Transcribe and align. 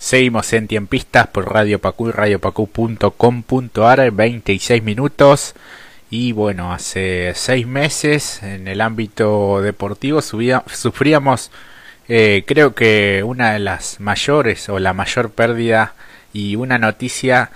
Seguimos 0.00 0.52
en 0.54 0.66
Tiempistas 0.66 1.26
por 1.26 1.52
Radio 1.52 1.78
Pacu 1.78 2.08
y 2.08 2.12
radiopacu.com.ar, 2.12 4.10
26 4.10 4.82
minutos. 4.82 5.54
Y 6.08 6.32
bueno, 6.32 6.72
hace 6.72 7.32
seis 7.34 7.66
meses 7.66 8.42
en 8.42 8.66
el 8.66 8.80
ámbito 8.80 9.60
deportivo 9.60 10.22
sufríamos, 10.22 11.50
eh, 12.08 12.44
creo 12.46 12.74
que 12.74 13.22
una 13.26 13.52
de 13.52 13.58
las 13.58 14.00
mayores 14.00 14.70
o 14.70 14.78
la 14.78 14.94
mayor 14.94 15.32
pérdida 15.32 15.92
y 16.32 16.56
una 16.56 16.78
noticia 16.78 17.50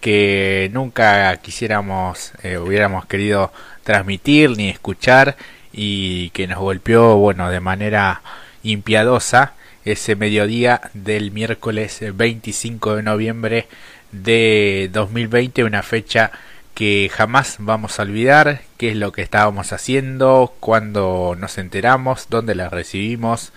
que 0.00 0.70
nunca 0.72 1.36
quisiéramos, 1.36 2.32
eh, 2.42 2.56
hubiéramos 2.56 3.04
querido 3.04 3.52
transmitir 3.84 4.56
ni 4.56 4.70
escuchar 4.70 5.36
y 5.70 6.30
que 6.30 6.46
nos 6.46 6.60
golpeó, 6.60 7.16
bueno, 7.16 7.50
de 7.50 7.60
manera 7.60 8.22
impiadosa 8.62 9.52
ese 9.84 10.16
mediodía 10.16 10.80
del 10.94 11.30
miércoles 11.30 12.00
25 12.14 12.96
de 12.96 13.02
noviembre 13.02 13.68
de 14.12 14.90
2020, 14.92 15.64
una 15.64 15.82
fecha 15.82 16.32
que 16.74 17.10
jamás 17.12 17.56
vamos 17.58 17.98
a 17.98 18.02
olvidar, 18.02 18.62
qué 18.76 18.90
es 18.90 18.96
lo 18.96 19.12
que 19.12 19.22
estábamos 19.22 19.72
haciendo, 19.72 20.54
cuándo 20.60 21.36
nos 21.38 21.58
enteramos, 21.58 22.26
dónde 22.30 22.54
la 22.54 22.68
recibimos, 22.68 23.52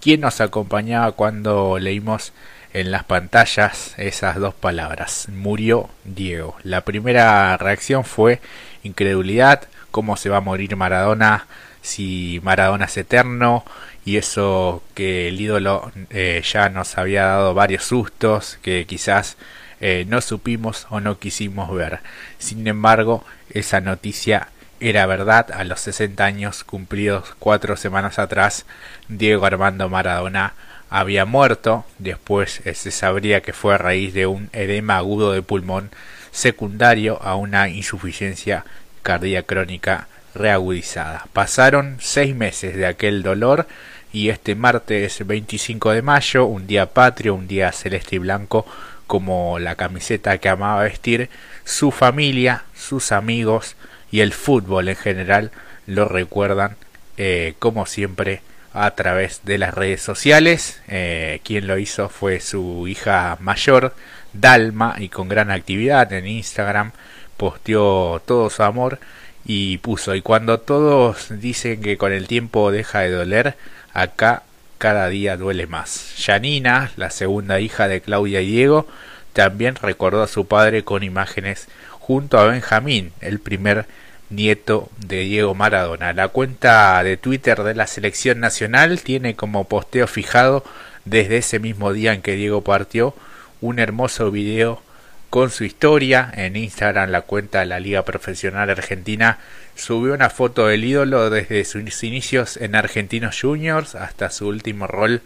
quién 0.00 0.20
nos 0.20 0.40
acompañaba 0.40 1.12
cuando 1.12 1.78
leímos 1.78 2.32
en 2.72 2.90
las 2.90 3.04
pantallas 3.04 3.94
esas 3.98 4.36
dos 4.36 4.54
palabras. 4.54 5.28
Murió 5.30 5.88
Diego. 6.04 6.56
La 6.62 6.82
primera 6.82 7.56
reacción 7.56 8.04
fue 8.04 8.40
incredulidad, 8.82 9.62
cómo 9.90 10.16
se 10.16 10.28
va 10.28 10.38
a 10.38 10.42
morir 10.42 10.76
Maradona 10.76 11.46
si 11.82 12.40
Maradona 12.42 12.86
es 12.86 12.96
eterno 12.96 13.64
y 14.04 14.16
eso 14.16 14.82
que 14.94 15.28
el 15.28 15.40
ídolo 15.40 15.92
eh, 16.10 16.42
ya 16.44 16.68
nos 16.68 16.96
había 16.98 17.24
dado 17.26 17.54
varios 17.54 17.84
sustos 17.84 18.58
que 18.62 18.86
quizás 18.86 19.36
eh, 19.80 20.04
no 20.08 20.20
supimos 20.20 20.86
o 20.90 21.00
no 21.00 21.18
quisimos 21.18 21.72
ver. 21.74 22.00
Sin 22.38 22.66
embargo, 22.66 23.24
esa 23.50 23.80
noticia 23.80 24.48
era 24.80 25.06
verdad 25.06 25.50
a 25.52 25.64
los 25.64 25.80
60 25.80 26.24
años 26.24 26.64
cumplidos 26.64 27.34
cuatro 27.38 27.76
semanas 27.76 28.18
atrás. 28.18 28.64
Diego 29.08 29.44
Armando 29.46 29.88
Maradona 29.88 30.54
había 30.90 31.24
muerto, 31.24 31.84
después 31.98 32.62
se 32.74 32.90
sabría 32.90 33.42
que 33.42 33.52
fue 33.52 33.74
a 33.74 33.78
raíz 33.78 34.14
de 34.14 34.26
un 34.26 34.48
edema 34.52 34.96
agudo 34.96 35.32
de 35.32 35.42
pulmón 35.42 35.90
secundario 36.30 37.20
a 37.22 37.34
una 37.34 37.68
insuficiencia 37.68 38.64
cardíaca 39.02 39.46
crónica 39.46 40.08
reagudizada. 40.38 41.26
Pasaron 41.32 41.98
seis 42.00 42.34
meses 42.34 42.76
de 42.76 42.86
aquel 42.86 43.22
dolor 43.22 43.66
y 44.12 44.30
este 44.30 44.54
martes 44.54 45.26
25 45.26 45.90
de 45.90 46.02
mayo, 46.02 46.46
un 46.46 46.66
día 46.66 46.86
patrio, 46.86 47.34
un 47.34 47.46
día 47.46 47.72
celeste 47.72 48.16
y 48.16 48.18
blanco, 48.18 48.64
como 49.06 49.58
la 49.58 49.74
camiseta 49.74 50.38
que 50.38 50.48
amaba 50.48 50.82
vestir, 50.82 51.28
su 51.64 51.90
familia, 51.90 52.64
sus 52.74 53.12
amigos 53.12 53.76
y 54.10 54.20
el 54.20 54.32
fútbol 54.32 54.88
en 54.88 54.96
general 54.96 55.50
lo 55.86 56.06
recuerdan 56.06 56.76
eh, 57.16 57.54
como 57.58 57.86
siempre 57.86 58.42
a 58.72 58.90
través 58.92 59.40
de 59.44 59.58
las 59.58 59.74
redes 59.74 60.02
sociales. 60.02 60.80
Eh, 60.88 61.40
quien 61.42 61.66
lo 61.66 61.78
hizo 61.78 62.08
fue 62.08 62.40
su 62.40 62.86
hija 62.86 63.36
mayor, 63.40 63.94
Dalma, 64.32 64.96
y 64.98 65.08
con 65.08 65.28
gran 65.28 65.50
actividad 65.50 66.12
en 66.12 66.26
Instagram 66.26 66.92
posteó 67.36 68.20
todo 68.24 68.50
su 68.50 68.62
amor 68.62 68.98
y 69.44 69.78
puso, 69.78 70.14
y 70.14 70.22
cuando 70.22 70.60
todos 70.60 71.26
dicen 71.30 71.80
que 71.80 71.96
con 71.96 72.12
el 72.12 72.26
tiempo 72.26 72.70
deja 72.70 73.00
de 73.00 73.10
doler, 73.10 73.56
acá 73.92 74.42
cada 74.78 75.08
día 75.08 75.36
duele 75.36 75.66
más. 75.66 76.14
Janina, 76.18 76.92
la 76.96 77.10
segunda 77.10 77.60
hija 77.60 77.88
de 77.88 78.00
Claudia 78.00 78.40
y 78.40 78.50
Diego, 78.50 78.86
también 79.32 79.74
recordó 79.76 80.22
a 80.22 80.28
su 80.28 80.46
padre 80.46 80.84
con 80.84 81.02
imágenes 81.02 81.68
junto 82.00 82.38
a 82.38 82.46
Benjamín, 82.46 83.12
el 83.20 83.38
primer 83.38 83.86
nieto 84.30 84.88
de 84.98 85.20
Diego 85.20 85.54
Maradona. 85.54 86.12
La 86.12 86.28
cuenta 86.28 87.02
de 87.02 87.16
Twitter 87.16 87.62
de 87.62 87.74
la 87.74 87.86
selección 87.86 88.40
nacional 88.40 89.00
tiene 89.02 89.34
como 89.34 89.64
posteo 89.64 90.06
fijado 90.06 90.64
desde 91.04 91.38
ese 91.38 91.58
mismo 91.58 91.92
día 91.92 92.12
en 92.12 92.22
que 92.22 92.36
Diego 92.36 92.62
partió 92.62 93.14
un 93.60 93.78
hermoso 93.78 94.30
video 94.30 94.82
con 95.30 95.50
su 95.50 95.64
historia. 95.64 96.30
En 96.34 96.56
Instagram 96.56 97.10
la 97.10 97.22
cuenta 97.22 97.60
de 97.60 97.66
la 97.66 97.80
Liga 97.80 98.04
Profesional 98.04 98.70
Argentina 98.70 99.38
subió 99.74 100.14
una 100.14 100.30
foto 100.30 100.66
del 100.66 100.84
ídolo 100.84 101.30
desde 101.30 101.64
sus 101.64 102.02
inicios 102.02 102.56
en 102.56 102.74
Argentinos 102.74 103.38
Juniors 103.40 103.94
hasta 103.94 104.30
su 104.30 104.48
último 104.48 104.86
rol 104.86 105.22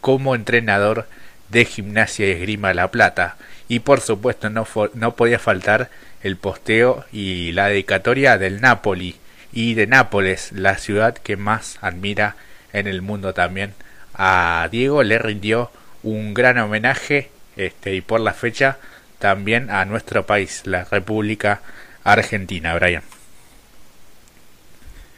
como 0.00 0.34
entrenador 0.34 1.06
de 1.48 1.64
Gimnasia 1.64 2.28
y 2.28 2.32
Esgrima 2.32 2.74
La 2.74 2.90
Plata. 2.90 3.36
Y 3.68 3.80
por 3.80 4.00
supuesto 4.00 4.50
no, 4.50 4.66
no 4.94 5.16
podía 5.16 5.38
faltar 5.38 5.90
el 6.22 6.36
posteo 6.36 7.04
y 7.12 7.52
la 7.52 7.68
dedicatoria 7.68 8.38
del 8.38 8.60
Napoli 8.60 9.16
y 9.52 9.74
de 9.74 9.86
Nápoles, 9.86 10.52
la 10.52 10.78
ciudad 10.78 11.14
que 11.14 11.36
más 11.36 11.78
admira 11.80 12.36
en 12.72 12.86
el 12.86 13.02
mundo 13.02 13.32
también. 13.32 13.74
A 14.14 14.68
Diego 14.70 15.02
le 15.02 15.18
rindió 15.18 15.70
un 16.02 16.34
gran 16.34 16.58
homenaje 16.58 17.30
este, 17.56 17.94
y 17.94 18.00
por 18.00 18.20
la 18.20 18.34
fecha 18.34 18.78
también 19.18 19.70
a 19.70 19.84
nuestro 19.84 20.26
país, 20.26 20.62
la 20.66 20.84
República 20.84 21.60
Argentina, 22.04 22.74
Brian. 22.74 23.02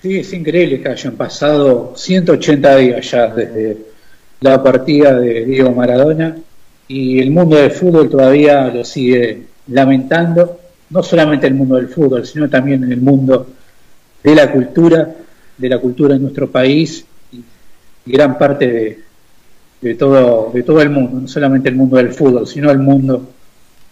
Sí, 0.01 0.19
es 0.19 0.33
increíble 0.33 0.81
que 0.81 0.89
hayan 0.89 1.17
pasado 1.17 1.93
180 1.97 2.77
días 2.77 3.11
ya 3.11 3.27
desde 3.27 3.77
la 4.41 4.63
partida 4.63 5.19
de 5.19 5.45
Diego 5.45 5.73
Maradona 5.73 6.37
y 6.87 7.19
el 7.19 7.31
mundo 7.31 7.57
del 7.57 7.73
fútbol 7.73 8.09
todavía 8.09 8.69
lo 8.69 8.85
sigue 8.85 9.43
lamentando, 9.67 10.61
no 10.91 11.03
solamente 11.03 11.47
el 11.47 11.55
mundo 11.55 11.77
del 11.77 11.89
fútbol, 11.89 12.25
sino 12.25 12.49
también 12.49 12.91
el 12.91 13.01
mundo 13.01 13.49
de 14.23 14.35
la 14.35 14.51
cultura, 14.51 15.15
de 15.57 15.69
la 15.69 15.79
cultura 15.79 16.15
en 16.15 16.23
nuestro 16.23 16.49
país 16.49 17.05
y, 17.33 17.43
gran 18.07 18.39
parte 18.39 19.01
de, 19.81 19.95
todo, 19.97 20.51
de 20.55 20.63
todo 20.63 20.81
el 20.81 20.91
mundo, 20.91 21.21
no 21.23 21.29
solamente 21.29 21.69
el 21.69 21.75
mundo 21.75 21.97
del 21.97 22.13
fútbol, 22.13 22.47
sino 22.47 22.71
el 22.71 22.79
mundo 22.79 23.35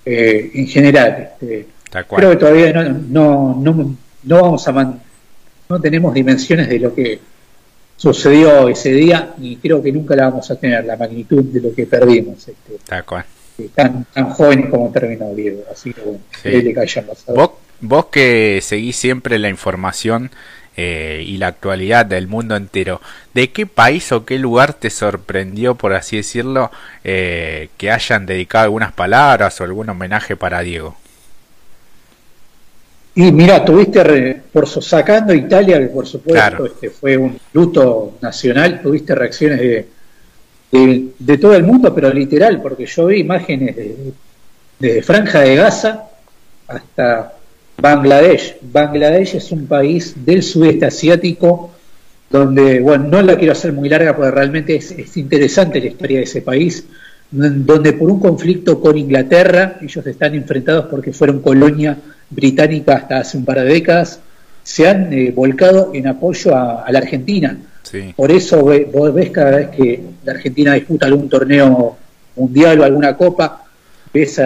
eh, 0.06 0.50
en 0.54 0.66
general. 0.68 1.30
Este, 1.32 1.66
creo 2.14 2.30
que 2.30 2.36
todavía 2.36 2.72
no, 2.72 2.84
no, 2.84 3.56
no, 3.60 3.96
no 4.22 4.42
vamos 4.42 4.68
a 4.68 4.72
no 5.68 5.80
tenemos 5.80 6.14
dimensiones 6.14 6.68
de 6.68 6.78
lo 6.78 6.94
que 6.94 7.18
sucedió 7.96 8.68
ese 8.68 8.92
día 8.92 9.34
y 9.40 9.56
creo 9.56 9.82
que 9.82 9.90
nunca 9.90 10.14
la 10.14 10.28
vamos 10.28 10.50
a 10.50 10.56
tener 10.56 10.84
la 10.84 10.96
magnitud 10.96 11.42
de 11.44 11.60
lo 11.60 11.74
que 11.74 11.86
perdimos. 11.86 12.46
Este, 12.46 12.78
eh, 13.58 13.70
Tan, 13.74 14.04
tan 14.12 14.30
jóvenes 14.30 14.70
como 14.70 14.90
terminó 14.92 15.34
Diego. 15.34 15.64
Así 15.72 15.92
que 15.92 16.02
bueno, 16.02 16.20
¿Vos, 17.34 17.50
vos 17.80 18.06
que 18.06 18.60
seguís 18.62 18.96
siempre 18.96 19.38
la 19.38 19.48
información 19.48 20.30
eh, 20.76 21.24
y 21.26 21.38
la 21.38 21.48
actualidad 21.48 22.04
del 22.04 22.26
mundo 22.26 22.54
entero. 22.54 23.00
¿De 23.32 23.50
qué 23.50 23.66
país 23.66 24.12
o 24.12 24.26
qué 24.26 24.38
lugar 24.38 24.74
te 24.74 24.90
sorprendió, 24.90 25.74
por 25.74 25.94
así 25.94 26.18
decirlo, 26.18 26.70
eh, 27.04 27.70
que 27.78 27.90
hayan 27.90 28.26
dedicado 28.26 28.64
algunas 28.64 28.92
palabras 28.92 29.60
o 29.60 29.64
algún 29.64 29.88
homenaje 29.88 30.36
para 30.36 30.60
Diego? 30.60 30.96
Y 33.14 33.32
mira, 33.32 33.64
tuviste, 33.64 34.42
por 34.52 34.68
sacando 34.68 35.32
Italia, 35.32 35.78
que 35.78 35.86
por 35.86 36.06
supuesto 36.06 36.66
este, 36.66 36.90
fue 36.90 37.16
un 37.16 37.40
luto 37.54 38.18
nacional, 38.20 38.82
tuviste 38.82 39.14
reacciones 39.14 39.58
de, 39.58 39.88
de, 41.18 41.38
todo 41.38 41.54
el 41.54 41.62
mundo, 41.62 41.94
pero 41.94 42.12
literal, 42.12 42.60
porque 42.60 42.84
yo 42.84 43.06
vi 43.06 43.20
imágenes 43.20 43.74
de, 43.74 44.12
de 44.78 45.02
Franja 45.02 45.40
de 45.40 45.56
Gaza 45.56 46.04
hasta 46.68 47.35
Bangladesh. 47.78 48.56
Bangladesh 48.62 49.36
es 49.36 49.52
un 49.52 49.66
país 49.66 50.14
del 50.24 50.42
sudeste 50.42 50.86
asiático 50.86 51.72
donde, 52.30 52.80
bueno, 52.80 53.04
no 53.04 53.22
la 53.22 53.36
quiero 53.36 53.52
hacer 53.52 53.72
muy 53.72 53.88
larga 53.88 54.16
porque 54.16 54.30
realmente 54.30 54.76
es, 54.76 55.16
interesante 55.16 55.80
la 55.80 55.86
historia 55.86 56.18
de 56.18 56.24
ese 56.24 56.42
país, 56.42 56.84
donde 57.30 57.92
por 57.92 58.10
un 58.10 58.18
conflicto 58.18 58.80
con 58.80 58.98
Inglaterra, 58.98 59.78
ellos 59.80 60.06
están 60.06 60.34
enfrentados 60.34 60.86
porque 60.86 61.12
fueron 61.12 61.40
colonia 61.40 61.96
británica 62.30 62.94
hasta 62.94 63.18
hace 63.18 63.36
un 63.36 63.44
par 63.44 63.60
de 63.60 63.66
décadas, 63.66 64.20
se 64.62 64.88
han 64.88 65.12
eh, 65.12 65.30
volcado 65.30 65.92
en 65.94 66.08
apoyo 66.08 66.56
a, 66.56 66.84
la 66.90 66.98
Argentina. 66.98 67.56
Por 68.16 68.32
eso 68.32 68.64
vos 68.92 69.14
ves 69.14 69.30
cada 69.30 69.58
vez 69.58 69.68
que 69.68 70.02
la 70.24 70.32
Argentina 70.32 70.74
disputa 70.74 71.06
algún 71.06 71.28
torneo 71.28 71.96
mundial 72.34 72.80
o 72.80 72.84
alguna 72.84 73.16
copa, 73.16 73.64
ves 74.12 74.40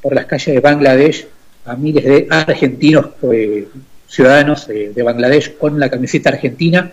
por 0.00 0.14
las 0.14 0.26
calles 0.26 0.56
de 0.56 0.60
Bangladesh 0.60 1.26
a 1.64 1.76
miles 1.76 2.04
de 2.04 2.26
argentinos 2.30 3.06
eh, 3.32 3.68
ciudadanos 4.08 4.66
de 4.66 5.02
Bangladesh 5.02 5.56
con 5.56 5.78
la 5.78 5.88
camiseta 5.88 6.30
argentina 6.30 6.92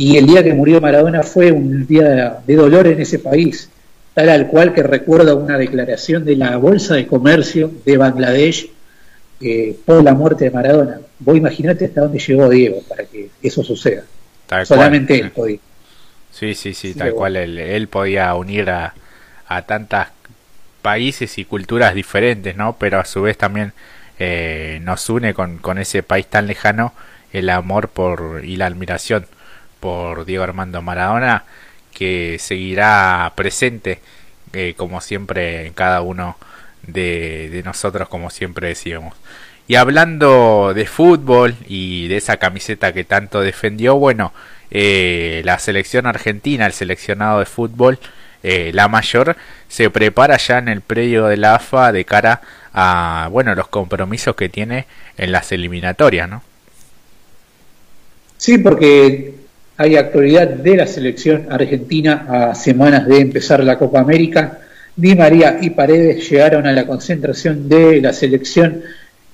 y 0.00 0.16
el 0.16 0.26
día 0.26 0.44
que 0.44 0.54
murió 0.54 0.80
Maradona 0.80 1.24
fue 1.24 1.50
un 1.50 1.84
día 1.84 2.38
de 2.46 2.54
dolor 2.54 2.86
en 2.86 3.00
ese 3.00 3.18
país, 3.18 3.68
tal 4.14 4.28
al 4.28 4.46
cual 4.46 4.72
que 4.72 4.84
recuerda 4.84 5.34
una 5.34 5.58
declaración 5.58 6.24
de 6.24 6.36
la 6.36 6.56
Bolsa 6.56 6.94
de 6.94 7.08
Comercio 7.08 7.72
de 7.84 7.96
Bangladesh 7.96 8.70
eh, 9.40 9.76
por 9.84 10.04
la 10.04 10.14
muerte 10.14 10.44
de 10.44 10.50
Maradona. 10.52 11.00
Vos 11.18 11.36
imaginate 11.36 11.86
hasta 11.86 12.02
dónde 12.02 12.20
llegó 12.20 12.48
Diego 12.48 12.80
para 12.88 13.04
que 13.06 13.30
eso 13.42 13.64
suceda. 13.64 14.04
Solamente 14.64 15.18
él 15.18 15.32
podía. 15.32 15.58
Sí, 16.30 16.54
sí, 16.54 16.74
sí, 16.74 16.94
tal 16.94 17.12
cual 17.14 17.34
él, 17.34 17.58
él 17.58 17.88
podía 17.88 18.32
unir 18.36 18.70
a, 18.70 18.94
a 19.48 19.62
tantas 19.62 20.10
países 20.80 21.38
y 21.38 21.44
culturas 21.44 21.92
diferentes, 21.92 22.54
¿no? 22.54 22.76
Pero 22.78 23.00
a 23.00 23.04
su 23.04 23.22
vez 23.22 23.36
también 23.36 23.72
eh, 24.18 24.80
nos 24.82 25.08
une 25.08 25.34
con, 25.34 25.58
con 25.58 25.78
ese 25.78 26.02
país 26.02 26.26
tan 26.26 26.46
lejano 26.46 26.92
el 27.32 27.50
amor 27.50 27.88
por 27.88 28.42
y 28.44 28.56
la 28.56 28.66
admiración 28.66 29.26
por 29.80 30.24
Diego 30.24 30.44
Armando 30.44 30.82
Maradona 30.82 31.44
que 31.92 32.36
seguirá 32.38 33.32
presente 33.36 34.00
eh, 34.52 34.74
como 34.76 35.00
siempre 35.00 35.66
en 35.66 35.72
cada 35.72 36.00
uno 36.00 36.36
de, 36.82 37.48
de, 37.50 37.62
nosotros 37.62 38.08
como 38.08 38.30
siempre 38.30 38.68
decíamos. 38.68 39.14
Y 39.66 39.74
hablando 39.74 40.72
de 40.74 40.86
fútbol 40.86 41.54
y 41.66 42.08
de 42.08 42.16
esa 42.16 42.38
camiseta 42.38 42.92
que 42.92 43.04
tanto 43.04 43.40
defendió 43.42 43.96
bueno 43.96 44.32
eh, 44.70 45.42
la 45.44 45.58
selección 45.58 46.06
argentina 46.06 46.66
el 46.66 46.72
seleccionado 46.72 47.40
de 47.40 47.46
fútbol 47.46 47.98
eh, 48.42 48.70
la 48.72 48.86
mayor 48.88 49.36
se 49.66 49.90
prepara 49.90 50.36
ya 50.36 50.58
en 50.58 50.68
el 50.68 50.80
predio 50.80 51.26
de 51.26 51.36
la 51.36 51.56
AFA 51.56 51.90
de 51.90 52.04
cara 52.04 52.40
a 52.72 53.28
bueno 53.30 53.54
los 53.54 53.68
compromisos 53.68 54.36
que 54.36 54.48
tiene 54.48 54.86
en 55.16 55.32
las 55.32 55.52
eliminatorias 55.52 56.28
no 56.28 56.42
Sí, 58.38 58.56
porque 58.58 59.34
hay 59.76 59.96
actualidad 59.96 60.46
de 60.46 60.76
la 60.76 60.86
selección 60.86 61.48
argentina 61.50 62.24
a 62.28 62.54
semanas 62.54 63.06
de 63.06 63.18
empezar 63.18 63.62
la 63.64 63.76
Copa 63.76 63.98
América. 64.00 64.60
Di 64.94 65.16
María 65.16 65.58
y 65.60 65.70
Paredes 65.70 66.30
llegaron 66.30 66.64
a 66.66 66.72
la 66.72 66.86
concentración 66.86 67.68
de 67.68 68.00
la 68.00 68.12
selección 68.12 68.82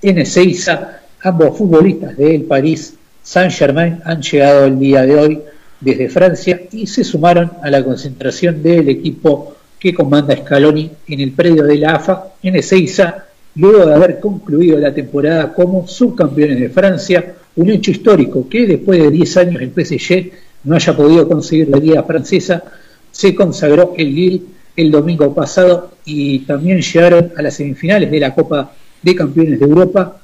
en 0.00 0.18
Ezeiza. 0.18 1.00
Ambos 1.22 1.56
futbolistas 1.56 2.16
del 2.16 2.42
París 2.42 2.94
Saint-Germain 3.22 4.00
han 4.04 4.22
llegado 4.22 4.64
el 4.64 4.78
día 4.78 5.02
de 5.02 5.14
hoy 5.16 5.42
desde 5.80 6.08
Francia 6.08 6.62
y 6.72 6.86
se 6.86 7.04
sumaron 7.04 7.52
a 7.62 7.70
la 7.70 7.84
concentración 7.84 8.62
del 8.62 8.88
equipo 8.88 9.54
que 9.84 9.92
comanda 9.92 10.34
Scaloni 10.34 10.90
en 11.08 11.20
el 11.20 11.32
predio 11.32 11.62
de 11.64 11.76
la 11.76 11.96
AFA 11.96 12.28
en 12.42 12.56
Ezeiza, 12.56 13.26
luego 13.56 13.84
de 13.84 13.94
haber 13.94 14.18
concluido 14.18 14.78
la 14.78 14.94
temporada 14.94 15.52
como 15.52 15.86
subcampeones 15.86 16.58
de 16.58 16.70
Francia 16.70 17.34
un 17.56 17.68
hecho 17.68 17.90
histórico 17.90 18.48
que 18.48 18.66
después 18.66 18.98
de 18.98 19.10
10 19.10 19.36
años 19.36 19.60
el 19.60 19.72
PSG 19.72 20.32
no 20.64 20.74
haya 20.74 20.96
podido 20.96 21.28
conseguir 21.28 21.68
la 21.68 21.76
liga 21.76 22.02
francesa, 22.02 22.64
se 23.10 23.34
consagró 23.34 23.92
el 23.98 24.14
Lille 24.14 24.42
el 24.74 24.90
domingo 24.90 25.34
pasado 25.34 25.90
y 26.06 26.38
también 26.38 26.80
llegaron 26.80 27.32
a 27.36 27.42
las 27.42 27.52
semifinales 27.52 28.10
de 28.10 28.20
la 28.20 28.34
Copa 28.34 28.72
de 29.02 29.14
Campeones 29.14 29.60
de 29.60 29.66
Europa, 29.66 30.18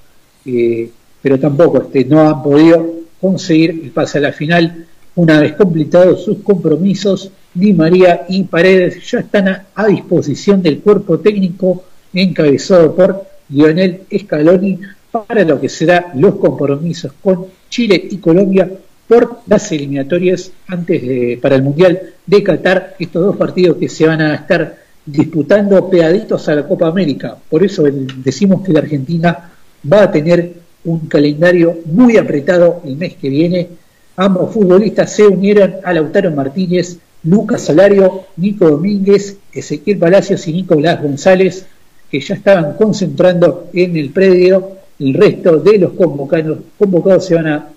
eh, 0.46 0.90
pero 1.20 1.38
tampoco 1.38 1.82
este, 1.82 2.06
no 2.06 2.26
han 2.26 2.42
podido 2.42 2.94
conseguir 3.20 3.78
el 3.84 3.90
pase 3.90 4.16
a 4.16 4.22
la 4.22 4.32
final. 4.32 4.86
Una 5.16 5.38
vez 5.38 5.52
completados 5.52 6.24
sus 6.24 6.38
compromisos, 6.38 7.30
Di 7.60 7.74
María 7.74 8.24
y 8.26 8.44
Paredes 8.44 9.10
ya 9.10 9.18
están 9.18 9.46
a, 9.74 9.86
disposición 9.86 10.62
del 10.62 10.80
cuerpo 10.80 11.18
técnico 11.20 11.84
encabezado 12.14 12.96
por 12.96 13.26
Lionel 13.50 14.00
Scaloni 14.18 14.78
para 15.12 15.44
lo 15.44 15.60
que 15.60 15.68
será 15.68 16.10
los 16.14 16.36
compromisos 16.36 17.12
con 17.22 17.48
Chile 17.68 18.02
y 18.10 18.16
Colombia 18.16 18.66
por 19.06 19.40
las 19.46 19.70
eliminatorias 19.72 20.50
antes 20.68 21.02
de, 21.02 21.38
para 21.42 21.56
el 21.56 21.62
Mundial 21.62 22.00
de 22.24 22.42
Qatar, 22.42 22.96
estos 22.98 23.26
dos 23.26 23.36
partidos 23.36 23.76
que 23.76 23.90
se 23.90 24.06
van 24.06 24.22
a 24.22 24.36
estar 24.36 24.76
disputando 25.04 25.90
pegaditos 25.90 26.48
a 26.48 26.54
la 26.54 26.66
Copa 26.66 26.86
América. 26.86 27.36
Por 27.50 27.62
eso 27.62 27.82
decimos 28.24 28.62
que 28.62 28.72
la 28.72 28.80
Argentina 28.80 29.50
va 29.92 30.04
a 30.04 30.10
tener 30.10 30.54
un 30.84 31.00
calendario 31.08 31.80
muy 31.84 32.16
apretado 32.16 32.80
el 32.86 32.96
mes 32.96 33.16
que 33.16 33.28
viene. 33.28 33.68
Ambos 34.16 34.54
futbolistas 34.54 35.12
se 35.12 35.26
unieron 35.26 35.74
a 35.84 35.92
Lautaro 35.92 36.30
Martínez, 36.30 36.98
Lucas 37.24 37.62
Salario, 37.62 38.24
Nico 38.36 38.68
Domínguez, 38.68 39.36
Ezequiel 39.52 39.98
Palacios 39.98 40.46
y 40.48 40.52
Nicolás 40.52 41.02
González, 41.02 41.66
que 42.10 42.20
ya 42.20 42.34
estaban 42.34 42.74
concentrando 42.74 43.68
en 43.72 43.96
el 43.96 44.10
predio 44.10 44.80
el 44.98 45.14
resto 45.14 45.58
de 45.58 45.78
los 45.78 45.92
convocados, 45.92 46.58
convocados 46.78 47.26
se 47.26 47.34
van 47.34 47.46
a 47.46 47.68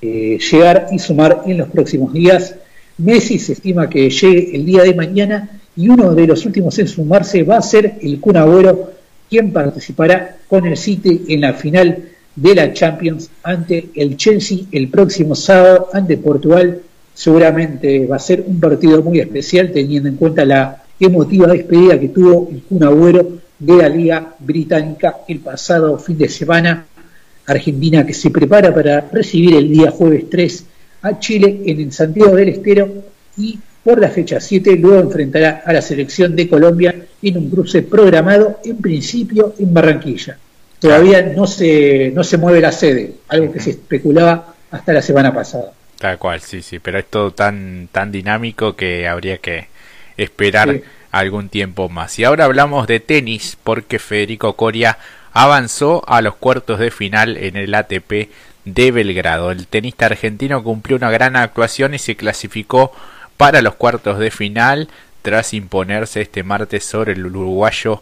eh, 0.00 0.38
llegar 0.38 0.88
y 0.92 0.98
sumar 0.98 1.42
en 1.46 1.58
los 1.58 1.68
próximos 1.68 2.12
días. 2.12 2.54
Messi 2.98 3.38
se 3.38 3.52
estima 3.52 3.88
que 3.88 4.10
llegue 4.10 4.54
el 4.54 4.66
día 4.66 4.82
de 4.82 4.94
mañana 4.94 5.60
y 5.76 5.88
uno 5.88 6.14
de 6.14 6.26
los 6.26 6.44
últimos 6.44 6.78
en 6.78 6.88
sumarse 6.88 7.42
va 7.42 7.58
a 7.58 7.62
ser 7.62 7.98
el 8.02 8.20
Kun 8.20 8.36
quien 9.30 9.52
participará 9.52 10.36
con 10.48 10.66
el 10.66 10.76
City 10.76 11.24
en 11.28 11.42
la 11.42 11.52
final 11.52 12.08
de 12.34 12.54
la 12.54 12.72
Champions 12.72 13.30
ante 13.42 13.90
el 13.94 14.16
Chelsea 14.16 14.60
el 14.72 14.88
próximo 14.88 15.34
sábado 15.34 15.88
ante 15.92 16.16
Portugal. 16.16 16.80
Seguramente 17.18 18.06
va 18.06 18.14
a 18.14 18.20
ser 18.20 18.44
un 18.46 18.60
partido 18.60 19.02
muy 19.02 19.18
especial 19.18 19.72
teniendo 19.72 20.08
en 20.08 20.14
cuenta 20.14 20.44
la 20.44 20.84
emotiva 21.00 21.48
despedida 21.48 21.98
que 21.98 22.10
tuvo 22.10 22.48
el 22.48 22.62
Kun 22.62 23.40
de 23.58 23.76
la 23.76 23.88
Liga 23.88 24.36
Británica 24.38 25.16
el 25.26 25.40
pasado 25.40 25.98
fin 25.98 26.16
de 26.16 26.28
semana. 26.28 26.86
Argentina 27.44 28.06
que 28.06 28.14
se 28.14 28.30
prepara 28.30 28.72
para 28.72 29.00
recibir 29.10 29.56
el 29.56 29.68
día 29.68 29.90
jueves 29.90 30.30
3 30.30 30.64
a 31.02 31.18
Chile 31.18 31.62
en 31.66 31.80
el 31.80 31.90
Santiago 31.90 32.36
del 32.36 32.50
Estero 32.50 32.88
y 33.36 33.58
por 33.82 34.00
la 34.00 34.10
fecha 34.10 34.38
7 34.38 34.76
luego 34.76 35.00
enfrentará 35.00 35.64
a 35.66 35.72
la 35.72 35.82
selección 35.82 36.36
de 36.36 36.48
Colombia 36.48 36.94
en 37.20 37.36
un 37.36 37.50
cruce 37.50 37.82
programado 37.82 38.60
en 38.64 38.76
principio 38.76 39.54
en 39.58 39.74
Barranquilla. 39.74 40.38
Todavía 40.78 41.20
no 41.34 41.48
se, 41.48 42.12
no 42.14 42.22
se 42.22 42.36
mueve 42.36 42.60
la 42.60 42.70
sede, 42.70 43.14
algo 43.26 43.52
que 43.52 43.58
se 43.58 43.70
especulaba 43.70 44.54
hasta 44.70 44.92
la 44.92 45.02
semana 45.02 45.34
pasada. 45.34 45.72
Tal 45.98 46.18
cual, 46.18 46.40
sí, 46.40 46.62
sí, 46.62 46.78
pero 46.78 46.98
es 46.98 47.06
todo 47.06 47.32
tan, 47.32 47.88
tan 47.90 48.12
dinámico 48.12 48.76
que 48.76 49.08
habría 49.08 49.38
que 49.38 49.68
esperar 50.16 50.80
algún 51.10 51.48
tiempo 51.48 51.88
más. 51.88 52.18
Y 52.18 52.24
ahora 52.24 52.44
hablamos 52.44 52.86
de 52.86 53.00
tenis 53.00 53.56
porque 53.62 53.98
Federico 53.98 54.54
Coria 54.56 54.98
avanzó 55.32 56.04
a 56.06 56.20
los 56.20 56.36
cuartos 56.36 56.78
de 56.78 56.90
final 56.90 57.36
en 57.36 57.56
el 57.56 57.74
ATP 57.74 58.30
de 58.64 58.90
Belgrado. 58.92 59.50
El 59.50 59.66
tenista 59.66 60.06
argentino 60.06 60.62
cumplió 60.62 60.96
una 60.96 61.10
gran 61.10 61.36
actuación 61.36 61.94
y 61.94 61.98
se 61.98 62.16
clasificó 62.16 62.92
para 63.36 63.62
los 63.62 63.74
cuartos 63.74 64.18
de 64.18 64.30
final 64.30 64.88
tras 65.22 65.54
imponerse 65.54 66.20
este 66.20 66.42
martes 66.42 66.84
sobre 66.84 67.12
el 67.12 67.26
uruguayo 67.26 68.00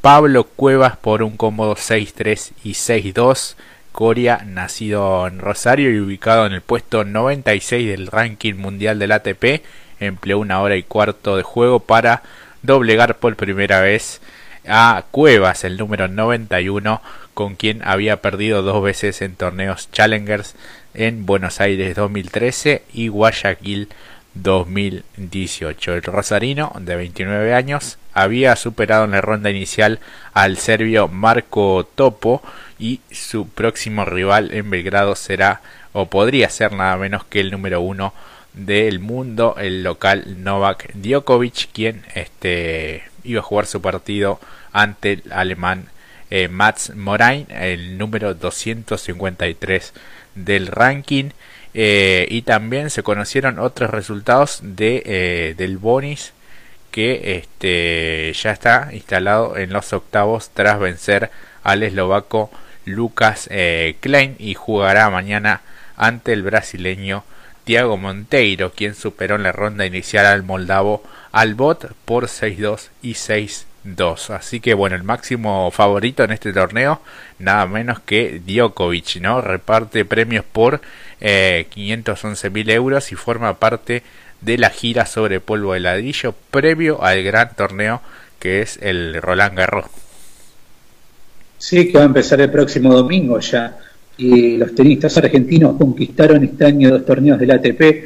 Pablo 0.00 0.44
Cuevas 0.44 0.96
por 0.96 1.22
un 1.22 1.36
cómodo 1.36 1.74
6-3 1.74 2.52
y 2.62 2.72
6-2. 2.72 3.56
Coria, 3.96 4.42
nacido 4.44 5.26
en 5.26 5.38
Rosario 5.38 5.90
y 5.90 5.98
ubicado 5.98 6.44
en 6.44 6.52
el 6.52 6.60
puesto 6.60 7.02
96 7.02 7.88
del 7.88 8.08
ranking 8.08 8.52
mundial 8.52 8.98
del 8.98 9.10
ATP, 9.10 9.62
empleó 10.00 10.38
una 10.38 10.60
hora 10.60 10.76
y 10.76 10.82
cuarto 10.82 11.38
de 11.38 11.42
juego 11.42 11.80
para 11.80 12.22
doblegar 12.60 13.16
por 13.16 13.36
primera 13.36 13.80
vez 13.80 14.20
a 14.68 15.02
Cuevas, 15.10 15.64
el 15.64 15.78
número 15.78 16.08
91, 16.08 17.00
con 17.32 17.56
quien 17.56 17.80
había 17.88 18.20
perdido 18.20 18.60
dos 18.60 18.82
veces 18.82 19.22
en 19.22 19.34
torneos 19.34 19.90
Challengers 19.92 20.56
en 20.92 21.24
Buenos 21.24 21.62
Aires 21.62 21.96
2013 21.96 22.82
y 22.92 23.08
Guayaquil 23.08 23.88
2018. 24.34 25.94
El 25.94 26.02
rosarino, 26.02 26.70
de 26.80 26.96
29 26.96 27.54
años, 27.54 27.96
había 28.12 28.56
superado 28.56 29.06
en 29.06 29.12
la 29.12 29.22
ronda 29.22 29.48
inicial 29.48 30.00
al 30.34 30.58
serbio 30.58 31.08
Marco 31.08 31.88
Topo 31.94 32.42
y 32.78 33.00
su 33.10 33.48
próximo 33.48 34.04
rival 34.04 34.52
en 34.52 34.70
Belgrado 34.70 35.16
será 35.16 35.62
o 35.92 36.06
podría 36.06 36.50
ser 36.50 36.72
nada 36.72 36.96
menos 36.96 37.24
que 37.24 37.40
el 37.40 37.50
número 37.50 37.80
uno 37.80 38.12
del 38.52 39.00
mundo, 39.00 39.56
el 39.58 39.82
local 39.82 40.42
Novak 40.42 40.92
Djokovic, 40.94 41.68
quien 41.72 42.04
este, 42.14 43.04
iba 43.24 43.40
a 43.40 43.44
jugar 43.44 43.66
su 43.66 43.80
partido 43.80 44.40
ante 44.72 45.12
el 45.12 45.32
alemán 45.32 45.88
eh, 46.30 46.48
Mats 46.48 46.94
Morain, 46.94 47.46
el 47.50 47.98
número 47.98 48.34
253 48.34 49.92
del 50.34 50.66
ranking. 50.66 51.30
Eh, 51.74 52.26
y 52.30 52.42
también 52.42 52.88
se 52.88 53.02
conocieron 53.02 53.58
otros 53.58 53.90
resultados 53.90 54.60
de, 54.62 55.02
eh, 55.04 55.54
del 55.58 55.76
Bonis 55.76 56.32
que 56.90 57.36
este, 57.36 58.32
ya 58.32 58.52
está 58.52 58.88
instalado 58.92 59.58
en 59.58 59.70
los 59.74 59.92
octavos 59.92 60.48
tras 60.54 60.78
vencer 60.80 61.30
al 61.62 61.82
eslovaco 61.82 62.50
Lucas 62.86 63.48
Klein 64.00 64.36
y 64.38 64.54
jugará 64.54 65.10
mañana 65.10 65.60
ante 65.96 66.32
el 66.32 66.42
brasileño 66.42 67.24
Tiago 67.66 67.96
Monteiro, 67.96 68.70
quien 68.70 68.94
superó 68.94 69.34
en 69.34 69.42
la 69.42 69.50
ronda 69.50 69.84
inicial 69.84 70.24
al 70.24 70.44
moldavo 70.44 71.02
Albot 71.32 71.92
por 72.04 72.26
6-2 72.26 72.90
y 73.02 73.14
6-2. 73.14 74.30
Así 74.30 74.60
que 74.60 74.72
bueno, 74.74 74.94
el 74.94 75.02
máximo 75.02 75.70
favorito 75.72 76.22
en 76.22 76.30
este 76.30 76.52
torneo, 76.52 77.02
nada 77.40 77.66
menos 77.66 77.98
que 77.98 78.40
Djokovic, 78.46 79.16
¿no? 79.16 79.40
Reparte 79.40 80.04
premios 80.04 80.44
por 80.44 80.80
eh, 81.20 81.66
511 81.70 82.50
mil 82.50 82.70
euros 82.70 83.10
y 83.10 83.16
forma 83.16 83.54
parte 83.54 84.04
de 84.42 84.58
la 84.58 84.70
gira 84.70 85.04
sobre 85.04 85.40
polvo 85.40 85.72
de 85.72 85.80
ladrillo 85.80 86.36
previo 86.52 87.02
al 87.02 87.24
gran 87.24 87.56
torneo 87.56 88.00
que 88.38 88.62
es 88.62 88.78
el 88.80 89.20
Roland 89.20 89.58
Garros. 89.58 89.86
Sí, 91.58 91.88
que 91.90 91.98
va 91.98 92.04
a 92.04 92.06
empezar 92.06 92.40
el 92.40 92.50
próximo 92.50 92.92
domingo 92.94 93.38
ya 93.40 93.78
y 94.18 94.56
los 94.56 94.74
tenistas 94.74 95.16
argentinos 95.18 95.76
conquistaron 95.76 96.42
este 96.44 96.64
año 96.64 96.90
dos 96.90 97.04
torneos 97.04 97.38
del 97.38 97.50
ATP, 97.50 98.04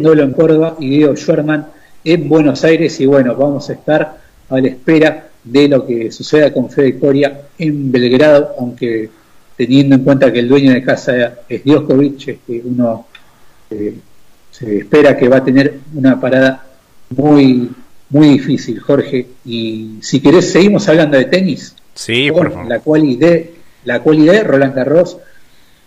Dolo 0.00 0.22
en 0.22 0.32
Córdoba 0.32 0.76
y 0.80 0.90
Diego 0.90 1.16
Schwerman 1.16 1.66
en 2.04 2.28
Buenos 2.28 2.64
Aires 2.64 2.98
y 3.00 3.06
bueno, 3.06 3.34
vamos 3.34 3.68
a 3.68 3.74
estar 3.74 4.18
a 4.48 4.60
la 4.60 4.68
espera 4.68 5.28
de 5.42 5.68
lo 5.68 5.86
que 5.86 6.10
suceda 6.10 6.52
con 6.52 6.70
Fede 6.70 6.98
Coria 6.98 7.42
en 7.58 7.92
Belgrado, 7.92 8.54
aunque 8.58 9.10
teniendo 9.56 9.96
en 9.96 10.04
cuenta 10.04 10.32
que 10.32 10.40
el 10.40 10.48
dueño 10.48 10.72
de 10.72 10.82
casa 10.82 11.40
es 11.48 11.64
Djokovic, 11.64 12.28
este, 12.28 12.62
uno 12.64 13.06
eh, 13.70 13.98
se 14.50 14.78
espera 14.78 15.16
que 15.16 15.28
va 15.28 15.38
a 15.38 15.44
tener 15.44 15.80
una 15.94 16.20
parada 16.20 16.66
muy 17.10 17.70
muy 18.14 18.28
difícil, 18.28 18.78
Jorge. 18.78 19.26
Y 19.44 19.98
si 20.00 20.20
querés, 20.20 20.52
seguimos 20.52 20.88
hablando 20.88 21.18
de 21.18 21.24
tenis. 21.24 21.74
Sí, 21.94 22.30
por 22.30 22.52
favor. 22.52 22.68
La 22.68 22.80
cualidad, 22.80 23.38
la 23.84 24.00
cualidad 24.00 24.32
de 24.34 24.44
Roland 24.44 24.74
Garros, 24.74 25.18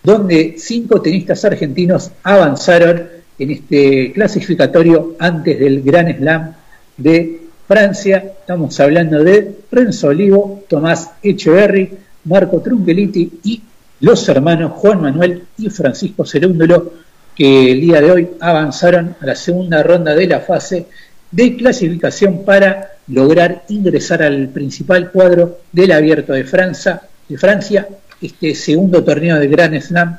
donde 0.02 0.54
cinco 0.58 1.00
tenistas 1.02 1.44
argentinos 1.44 2.10
avanzaron 2.22 3.08
en 3.38 3.50
este 3.50 4.12
clasificatorio 4.12 5.16
antes 5.18 5.58
del 5.58 5.82
Gran 5.82 6.16
Slam 6.16 6.54
de 6.96 7.42
Francia. 7.66 8.32
Estamos 8.40 8.78
hablando 8.80 9.22
de 9.22 9.56
Renzo 9.70 10.08
Olivo, 10.08 10.64
Tomás 10.68 11.10
Echeverry, 11.22 11.90
Marco 12.24 12.60
Trungeliti 12.60 13.40
y 13.44 13.62
los 14.00 14.28
hermanos 14.28 14.72
Juan 14.76 15.02
Manuel 15.02 15.44
y 15.58 15.68
Francisco 15.70 16.24
Cerúndulo, 16.24 16.92
que 17.34 17.72
el 17.72 17.80
día 17.80 18.00
de 18.00 18.10
hoy 18.10 18.28
avanzaron 18.40 19.16
a 19.20 19.26
la 19.26 19.34
segunda 19.34 19.82
ronda 19.82 20.14
de 20.14 20.26
la 20.26 20.40
fase 20.40 20.86
de 21.30 21.56
clasificación 21.56 22.44
para 22.44 22.97
lograr 23.08 23.64
ingresar 23.68 24.22
al 24.22 24.48
principal 24.48 25.10
cuadro 25.10 25.60
del 25.72 25.92
Abierto 25.92 26.32
de 26.32 26.44
Francia, 26.44 27.02
de 27.28 27.38
Francia, 27.38 27.88
este 28.20 28.54
segundo 28.54 29.02
torneo 29.04 29.38
de 29.38 29.48
Grand 29.48 29.80
Slam 29.80 30.18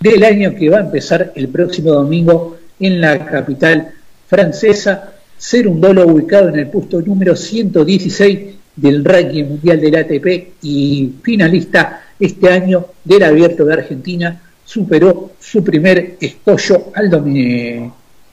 del 0.00 0.24
año 0.24 0.54
que 0.54 0.68
va 0.68 0.78
a 0.78 0.82
empezar 0.82 1.32
el 1.34 1.48
próximo 1.48 1.92
domingo 1.92 2.58
en 2.80 3.00
la 3.00 3.24
capital 3.26 3.92
francesa. 4.26 5.12
Ser 5.36 5.66
un 5.68 5.80
dolo 5.80 6.06
ubicado 6.06 6.48
en 6.48 6.58
el 6.58 6.68
puesto 6.68 7.00
número 7.00 7.36
116 7.36 8.54
del 8.76 9.04
ranking 9.04 9.44
mundial 9.44 9.80
del 9.80 9.96
ATP 9.96 10.54
y 10.62 11.12
finalista 11.22 12.02
este 12.18 12.48
año 12.48 12.86
del 13.04 13.24
Abierto 13.24 13.64
de 13.64 13.74
Argentina, 13.74 14.40
superó 14.64 15.32
su 15.40 15.62
primer 15.62 16.16
escollo 16.20 16.92
al 16.94 17.10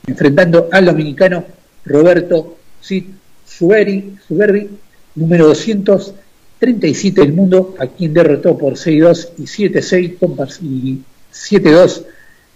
enfrentando 0.07 0.69
al 0.71 0.85
dominicano 0.85 1.43
Roberto 1.85 2.57
Cid 2.81 3.05
Suberbi, 3.49 4.69
número 5.15 5.47
237 5.47 7.21
del 7.21 7.33
mundo, 7.33 7.75
a 7.79 7.87
quien 7.87 8.13
derrotó 8.13 8.57
por 8.57 8.73
6-2 8.73 9.29
y 9.37 9.43
7-6 9.43 10.59
y 10.61 11.01
7-2 11.33 12.03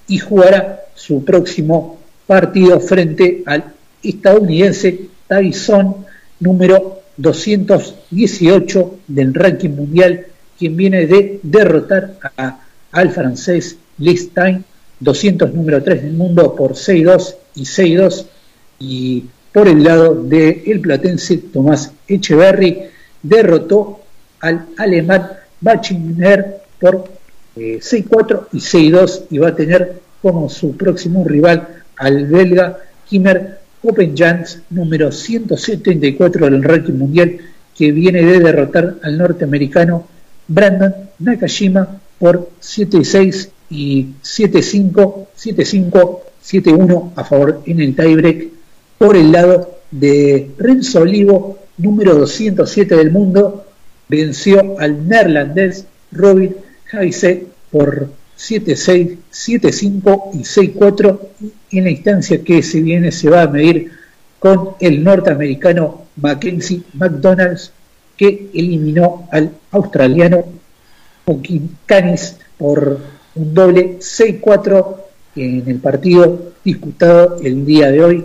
y 0.08 0.20
jugará 0.20 0.82
su 0.96 1.24
próximo 1.26 2.00
partido 2.28 2.80
frente 2.80 3.44
al 3.46 3.74
estadounidense 4.02 5.10
Tyson, 5.28 6.06
número 6.40 7.02
218 7.18 9.00
del 9.08 9.34
ranking 9.34 9.70
mundial, 9.70 10.28
quien 10.58 10.78
viene 10.78 11.08
de 11.08 11.40
derrotar 11.44 12.18
al 12.92 13.12
francés 13.12 13.78
Listein, 13.98 14.64
200 15.00 15.54
número 15.54 15.84
3 15.84 16.04
del 16.04 16.14
mundo 16.14 16.56
por 16.56 16.74
6-2 16.74 17.36
y 17.56 17.64
6-2 17.64 18.26
y 18.80 19.24
por 19.54 19.68
el 19.68 19.84
lado 19.84 20.16
del 20.16 20.64
el 20.66 20.82
platense 20.82 21.38
Tomás 21.38 21.92
Echeverry 22.08 22.84
derrotó 23.22 24.02
al 24.40 24.66
alemán 24.78 25.30
Bachiner 25.62 26.58
por 26.80 27.06
6-4 27.56 27.56
eh, 27.56 28.48
y 28.52 28.58
6-2 28.58 29.24
y 29.30 29.38
va 29.38 29.50
a 29.50 29.56
tener 29.56 30.02
como 30.22 30.50
su 30.50 30.76
próximo 30.76 31.24
rival 31.24 31.68
al 31.98 32.26
belga 32.26 32.80
Kimmer 33.08 33.60
Jans, 34.16 34.62
número 34.70 35.12
174 35.12 36.50
del 36.50 36.64
ranking 36.64 36.94
mundial, 36.94 37.38
que 37.78 37.92
viene 37.92 38.24
de 38.24 38.40
derrotar 38.40 38.96
al 39.04 39.18
norteamericano 39.18 40.08
Brandon 40.48 40.94
Nakashima 41.20 42.00
por 42.18 42.50
7-6 42.62 43.50
y 43.70 44.08
7-5, 44.24 45.28
7-5, 45.38 46.20
7-1 46.44 47.12
a 47.16 47.24
favor 47.26 47.62
en 47.66 47.82
el 47.82 47.96
tiebreak 47.96 48.53
por 49.04 49.18
el 49.18 49.34
lado 49.34 49.80
de 49.92 50.52
Renzo 50.58 51.02
Olivo, 51.02 51.60
número 51.78 52.16
207 52.16 52.96
del 52.96 53.12
mundo, 53.12 53.66
venció 54.08 54.80
al 54.80 55.10
neerlandés 55.10 55.86
Robin 56.14 56.56
Heise 56.90 57.48
por 57.70 58.08
7-6, 58.40 59.18
7-5 59.30 60.30
y 60.36 60.44
6-4 60.44 61.20
en 61.72 61.84
la 61.84 61.90
instancia 61.90 62.42
que 62.46 62.64
se 62.64 62.80
viene 62.80 63.12
se 63.12 63.30
va 63.30 63.42
a 63.42 63.48
medir 63.50 63.92
con 64.40 64.70
el 64.80 65.04
norteamericano 65.04 66.04
Mackenzie 66.16 66.84
McDonald's 66.94 67.74
que 68.16 68.52
eliminó 68.54 69.28
al 69.34 69.52
australiano 69.72 70.46
Joaquín 71.26 71.76
Canis 71.86 72.38
por 72.58 73.00
un 73.36 73.54
doble 73.54 73.98
6-4 74.00 74.96
en 75.36 75.64
el 75.68 75.80
partido 75.80 76.54
disputado 76.64 77.42
el 77.44 77.66
día 77.66 77.92
de 77.92 78.02
hoy 78.02 78.24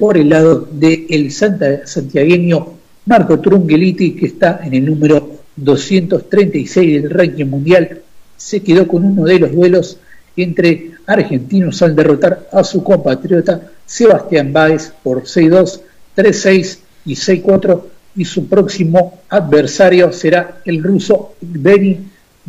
por 0.00 0.16
el 0.16 0.30
lado 0.30 0.66
del 0.72 1.04
el 1.10 1.30
Santa, 1.30 1.86
santiagueño 1.86 2.68
Marco 3.04 3.38
Trungeliti, 3.38 4.12
que 4.14 4.26
está 4.26 4.60
en 4.64 4.72
el 4.72 4.86
número 4.86 5.42
236 5.56 7.02
del 7.02 7.10
ranking 7.10 7.44
mundial, 7.44 8.00
se 8.34 8.62
quedó 8.62 8.88
con 8.88 9.04
uno 9.04 9.24
de 9.24 9.38
los 9.38 9.52
duelos 9.52 9.98
entre 10.36 10.92
argentinos 11.06 11.82
al 11.82 11.94
derrotar 11.94 12.48
a 12.50 12.64
su 12.64 12.82
compatriota 12.82 13.60
Sebastián 13.84 14.54
Báez 14.54 14.90
por 15.02 15.24
6-2, 15.24 15.80
3-6 16.16 16.78
y 17.04 17.14
6-4 17.14 17.82
y 18.16 18.24
su 18.24 18.46
próximo 18.46 19.20
adversario 19.28 20.10
será 20.12 20.62
el 20.64 20.82
ruso 20.82 21.34
Benny 21.42 21.98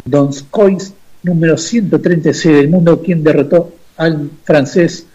Donskois, 0.06 0.94
número 1.22 1.58
136 1.58 2.56
del 2.56 2.70
mundo, 2.70 3.02
quien 3.02 3.22
derrotó 3.22 3.74
al 3.98 4.30
francés 4.46 5.06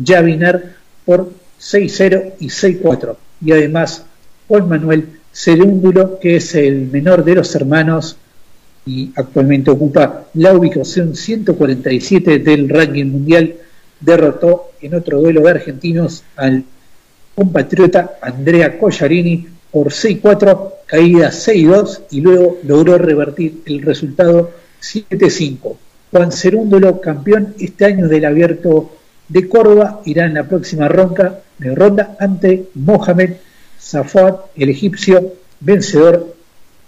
Javiner 0.00 0.76
por 1.04 1.40
6-0 1.60 2.32
y 2.40 2.48
6-4. 2.48 3.16
Y 3.44 3.52
además, 3.52 4.04
Juan 4.48 4.68
Manuel 4.68 5.20
Cerúndulo, 5.32 6.18
que 6.18 6.36
es 6.36 6.54
el 6.54 6.88
menor 6.90 7.24
de 7.24 7.36
los 7.36 7.54
hermanos 7.54 8.16
y 8.84 9.12
actualmente 9.14 9.70
ocupa 9.70 10.24
la 10.34 10.54
ubicación 10.54 11.14
147 11.14 12.38
del 12.40 12.68
ranking 12.68 13.06
mundial, 13.06 13.54
derrotó 14.00 14.72
en 14.80 14.94
otro 14.94 15.20
duelo 15.20 15.42
de 15.42 15.50
argentinos 15.50 16.24
al 16.36 16.64
compatriota 17.34 18.18
Andrea 18.20 18.78
Collarini 18.78 19.46
por 19.70 19.88
6-4, 19.88 20.72
caída 20.86 21.30
6-2 21.30 22.00
y 22.10 22.20
luego 22.20 22.58
logró 22.64 22.98
revertir 22.98 23.62
el 23.66 23.82
resultado 23.82 24.50
7-5. 24.82 25.76
Juan 26.10 26.32
Cerúndulo, 26.32 27.00
campeón 27.00 27.54
este 27.60 27.84
año 27.84 28.08
del 28.08 28.24
abierto 28.24 28.90
de 29.30 29.48
Córdoba, 29.48 30.02
irá 30.04 30.26
en 30.26 30.34
la 30.34 30.44
próxima 30.44 30.88
ronda 30.88 31.40
de 31.58 31.74
ronda 31.74 32.16
ante 32.18 32.68
Mohamed 32.74 33.34
Safad, 33.78 34.34
el 34.56 34.70
egipcio 34.70 35.34
vencedor 35.60 36.34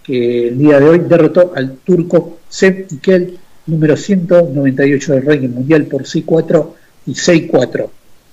que 0.03 0.49
el 0.49 0.57
día 0.57 0.79
de 0.79 0.89
hoy 0.89 0.99
derrotó 0.99 1.53
al 1.55 1.77
turco 1.77 2.39
Seb 2.49 2.87
Ikel, 2.91 3.37
número 3.67 3.95
198 3.95 5.13
del 5.13 5.25
ranking 5.25 5.49
mundial 5.49 5.85
por 5.85 6.03
6-4 6.03 6.67
y 7.07 7.13
6-4. 7.13 7.89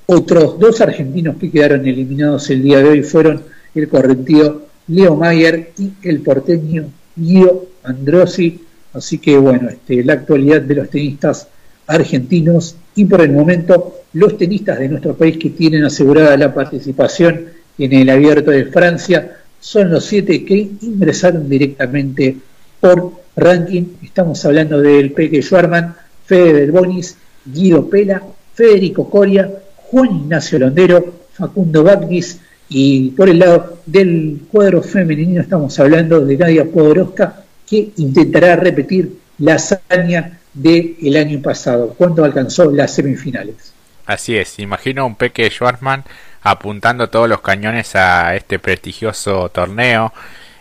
Otros 0.07 0.59
dos 0.59 0.81
argentinos 0.81 1.37
que 1.37 1.51
quedaron 1.51 1.87
eliminados 1.87 2.51
el 2.51 2.63
día 2.63 2.79
de 2.79 2.89
hoy 2.89 3.03
fueron 3.05 3.43
el 3.75 3.89
correntido 3.89 4.67
Leo 4.89 5.15
Mayer 5.15 5.71
y 5.79 5.93
el 6.03 6.21
porteño 6.21 6.91
Guido 7.15 7.67
Androsi. 7.85 8.61
Así 8.93 9.19
que 9.19 9.39
bueno, 9.39 9.69
este, 9.69 10.03
la 10.03 10.15
actualidad 10.15 10.63
de 10.63 10.75
los 10.75 10.91
tenistas 10.91 11.47
argentinos 11.91 12.77
y 12.95 13.05
por 13.05 13.21
el 13.21 13.33
momento 13.33 14.03
los 14.13 14.39
tenistas 14.39 14.79
de 14.79 14.89
nuestro 14.89 15.15
país 15.15 15.37
que 15.39 15.51
tienen 15.51 15.85
asegurada 15.85 16.37
la 16.37 16.55
participación 16.55 17.47
en 17.79 17.93
el 17.93 18.11
abierto 18.11 18.51
de 18.51 18.67
Francia 18.67 19.37
son 19.61 19.91
los 19.91 20.05
siete 20.05 20.45
que 20.45 20.71
ingresaron 20.81 21.49
directamente 21.49 22.37
por 22.81 23.13
ranking. 23.37 23.85
Estamos 24.03 24.45
hablando 24.45 24.81
del 24.81 25.13
Peque 25.13 25.43
Schwarman, 25.43 25.95
Fede 26.25 26.53
Del 26.55 26.73
Bonis, 26.73 27.17
Guido 27.45 27.89
Pela, 27.89 28.23
Federico 28.55 29.09
Coria, 29.09 29.51
Juan 29.77 30.17
Ignacio 30.17 30.59
Londero, 30.59 31.15
Facundo 31.33 31.83
Bagnis 31.83 32.39
y 32.69 33.11
por 33.11 33.29
el 33.29 33.39
lado 33.41 33.79
del 33.85 34.43
cuadro 34.51 34.83
femenino 34.83 35.41
estamos 35.41 35.79
hablando 35.81 36.25
de 36.25 36.37
Nadia 36.37 36.65
Podoroska 36.65 37.45
que 37.69 37.91
intentará 37.97 38.57
repetir 38.57 39.17
la 39.39 39.55
hazaña 39.55 40.40
del 40.55 41.17
año 41.17 41.41
pasado, 41.41 41.95
cuando 41.97 42.25
alcanzó 42.25 42.71
las 42.71 42.95
semifinales. 42.95 43.73
Así 44.07 44.37
es, 44.37 44.59
imagino 44.59 45.07
un 45.07 45.15
Peque 45.15 45.49
Schwarzman 45.51 46.05
apuntando 46.43 47.11
todos 47.11 47.29
los 47.29 47.41
cañones 47.41 47.95
a 47.95 48.35
este 48.35 48.59
prestigioso 48.59 49.51
torneo 49.51 50.13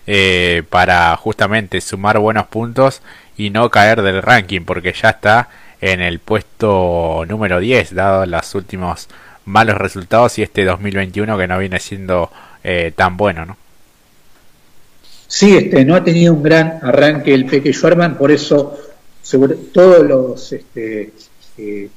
eh, 0.06 0.64
para 0.70 1.16
justamente 1.16 1.82
sumar 1.82 2.20
buenos 2.20 2.48
puntos 2.48 3.02
y 3.38 3.50
no 3.50 3.70
caer 3.70 4.02
del 4.02 4.22
ranking 4.22 4.62
porque 4.62 4.94
ya 4.94 5.12
está 5.12 5.50
en 5.82 6.02
el 6.02 6.20
puesto 6.20 7.26
número 7.28 7.60
10 7.60 7.96
dado 7.96 8.26
los 8.26 8.56
últimos 8.56 9.08
malos 9.46 9.78
resultados 9.78 10.38
y 10.38 10.44
este 10.44 10.66
2021 10.66 11.38
que 11.38 11.48
no 11.48 11.58
viene 11.58 11.80
siendo 11.80 12.32
eh, 12.64 12.92
tan 12.96 13.18
bueno, 13.18 13.46
¿no? 13.46 13.58
Sí, 15.28 15.56
este, 15.56 15.86
no 15.86 15.96
ha 15.96 16.04
tenido 16.04 16.34
un 16.34 16.42
gran 16.42 16.80
arranque 16.82 17.34
el 17.34 17.46
Peque 17.46 17.72
Schwarman, 17.72 18.18
por 18.18 18.32
eso 18.32 18.78
sobre, 19.30 19.56
todos 19.72 20.08
los 20.08 20.54
este, 20.54 21.12
eh, 21.58 21.90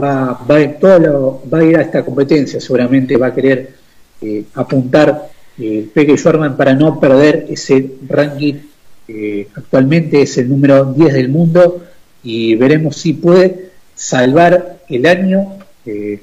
va, 0.00 0.40
va, 0.50 0.68
todo 0.80 1.42
va 1.52 1.58
a 1.58 1.64
ir 1.64 1.76
a 1.76 1.82
esta 1.82 2.02
competencia, 2.02 2.60
seguramente 2.62 3.18
va 3.18 3.26
a 3.26 3.34
querer 3.34 3.74
eh, 4.22 4.44
apuntar 4.54 5.28
el 5.58 5.64
eh, 5.64 5.88
Peque 5.92 6.16
Schwarman 6.16 6.56
para 6.56 6.72
no 6.72 6.98
perder 6.98 7.46
ese 7.50 7.92
ranking. 8.08 8.54
actualmente 9.54 10.22
es 10.22 10.38
el 10.38 10.48
número 10.48 10.94
10 10.94 11.12
del 11.12 11.28
mundo 11.28 11.84
y 12.22 12.54
veremos 12.54 12.96
si 12.96 13.12
puede 13.12 13.72
salvar 13.94 14.78
el 14.88 15.04
año 15.04 15.58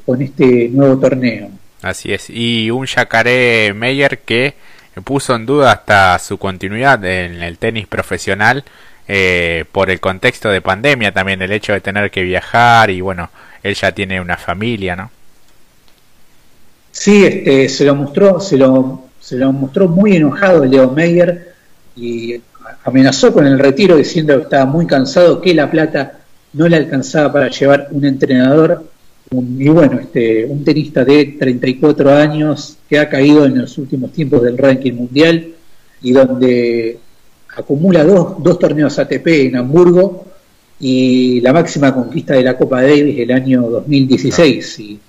con 0.06 0.22
este 0.24 0.70
nuevo 0.70 0.98
torneo. 0.98 1.50
Así 1.84 2.12
es, 2.12 2.30
y 2.30 2.72
un 2.72 2.88
Yacaré 2.88 3.74
Meyer 3.76 4.18
que 4.20 4.56
puso 5.04 5.36
en 5.36 5.46
duda 5.46 5.74
hasta 5.74 6.18
su 6.18 6.40
continuidad 6.40 7.04
en 7.06 7.44
el 7.44 7.60
tenis 7.60 7.86
profesional 7.86 8.64
eh, 9.12 9.66
por 9.72 9.90
el 9.90 10.00
contexto 10.00 10.52
de 10.52 10.62
pandemia 10.62 11.12
también, 11.12 11.42
el 11.42 11.52
hecho 11.52 11.74
de 11.74 11.82
tener 11.82 12.12
que 12.12 12.22
viajar 12.22 12.92
y 12.92 13.02
bueno, 13.02 13.32
él 13.64 13.74
ya 13.74 13.92
tiene 13.92 14.22
una 14.22 14.38
familia, 14.38 14.96
¿no? 14.96 15.10
Sí, 16.92 17.26
este, 17.26 17.68
se 17.70 17.86
lo 17.86 17.96
mostró, 17.96 18.40
se 18.40 18.56
lo, 18.56 19.06
se 19.20 19.36
lo 19.36 19.52
mostró 19.52 19.88
muy 19.88 20.16
enojado 20.16 20.64
Leo 20.64 20.92
Meyer 20.92 21.56
y 21.96 22.40
amenazó 22.84 23.34
con 23.34 23.48
el 23.48 23.58
retiro 23.58 23.98
diciendo 23.98 24.38
que 24.38 24.44
estaba 24.44 24.66
muy 24.68 24.86
cansado, 24.86 25.42
que 25.42 25.56
la 25.56 25.72
plata 25.72 26.20
no 26.54 26.68
le 26.68 26.78
alcanzaba 26.78 27.34
para 27.34 27.50
llevar 27.50 27.88
un 27.90 28.06
entrenador 28.06 28.92
y 29.32 29.70
bueno, 29.70 30.00
este, 30.02 30.46
un 30.46 30.64
tenista 30.64 31.04
de 31.04 31.36
34 31.40 32.14
años 32.14 32.78
que 32.88 33.00
ha 33.00 33.10
caído 33.10 33.46
en 33.46 33.58
los 33.58 33.76
últimos 33.80 34.12
tiempos 34.12 34.44
del 34.44 34.56
ranking 34.56 34.94
mundial 34.94 35.48
y 36.00 36.12
donde 36.12 37.00
acumula 37.56 38.04
dos, 38.04 38.42
dos 38.42 38.60
torneos 38.60 38.98
ATP 39.00 39.28
en 39.28 39.56
Hamburgo 39.58 40.26
y 40.80 41.42
la 41.42 41.54
máxima 41.54 41.94
conquista 41.94 42.34
de 42.34 42.44
la 42.44 42.58
Copa 42.58 42.82
Davis 42.82 43.20
el 43.20 43.32
año 43.32 43.62
2016, 43.64 44.74
si 44.74 45.00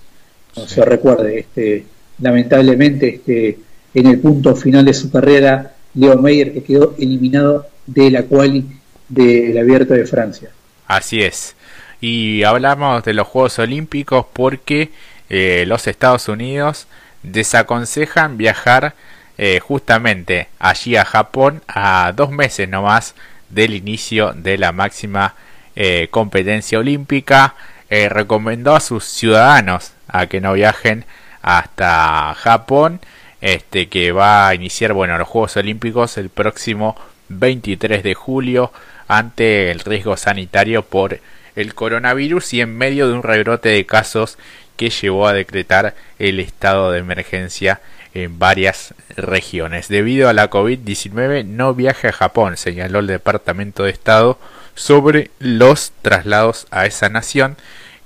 no 0.57 0.67
se 0.67 0.85
recuerde. 0.85 1.41
Este, 1.41 1.85
lamentablemente, 2.21 3.17
este, 3.17 3.59
en 3.95 4.07
el 4.07 4.19
punto 4.19 4.57
final 4.57 4.85
de 4.85 4.95
su 4.95 5.11
carrera, 5.11 5.75
Leo 5.95 6.19
Meyer 6.19 6.53
que 6.53 6.63
quedó 6.63 6.95
eliminado 6.99 7.67
de 7.87 8.11
la 8.11 8.23
quali 8.25 8.67
del 9.09 9.59
Abierto 9.59 9.95
de 9.95 10.07
Francia. 10.07 10.51
Así 10.87 11.23
es 11.23 11.55
y 12.01 12.45
hablamos 12.45 13.05
de 13.05 13.15
los 13.15 13.29
Juegos 13.29 13.59
Olímpicos 13.59 14.27
porque 14.33 14.91
eh, 15.29 15.65
los 15.67 15.87
Estados 15.87 16.29
Unidos 16.29 16.87
desaconsejan 17.23 18.39
viajar 18.39 18.95
eh, 19.43 19.59
justamente 19.59 20.49
allí 20.59 20.97
a 20.97 21.07
Japón 21.07 21.63
a 21.67 22.13
dos 22.15 22.31
meses 22.31 22.69
nomás 22.69 23.15
del 23.49 23.73
inicio 23.73 24.35
de 24.35 24.59
la 24.59 24.71
máxima 24.73 25.35
eh, 25.77 26.09
competencia 26.11 26.79
olímpica. 26.79 27.55
recomendó 27.89 28.77
a 28.77 28.81
sus 28.81 29.05
ciudadanos 29.05 29.93
a 30.09 30.27
que 30.27 30.43
no 30.43 30.53
viajen 30.53 31.07
hasta 31.41 32.35
Japón, 32.35 33.01
este 33.41 33.89
que 33.89 34.13
va 34.13 34.49
a 34.49 34.55
iniciar 34.55 34.93
bueno 34.93 35.17
los 35.17 35.27
Juegos 35.27 35.57
Olímpicos 35.57 36.19
el 36.19 36.29
próximo 36.29 36.95
23 37.31 38.03
de 38.03 38.15
julio 38.15 38.73
ante 39.09 39.71
el 39.71 39.81
riesgo 39.81 40.19
sanitario 40.19 40.83
por 40.83 41.19
el 41.57 41.75
coronavirus 41.75 42.53
y 42.53 42.61
en 42.61 42.77
medio 42.77 43.09
de 43.09 43.15
un 43.15 43.23
rebrote 43.23 43.71
de 43.71 43.87
casos 43.87 44.37
que 44.77 44.91
llevó 44.91 45.27
a 45.27 45.33
decretar 45.33 45.95
el 46.19 46.41
estado 46.41 46.93
de 46.93 46.99
emergencia 46.99 47.81
en 48.15 48.39
varias 48.39 48.95
regiones. 49.17 49.89
Debido 49.89 50.29
a 50.29 50.33
la 50.33 50.51
COVID-19 50.51 51.45
no 51.45 51.75
viaje 51.75 52.09
a 52.09 52.13
Japón, 52.13 52.57
señaló 52.57 52.99
el 52.99 53.07
Departamento 53.07 53.85
de 53.85 53.91
Estado 53.91 54.39
sobre 54.75 55.31
los 55.39 55.93
traslados 56.03 56.67
a 56.71 56.87
esa 56.87 57.09
nación, 57.09 57.57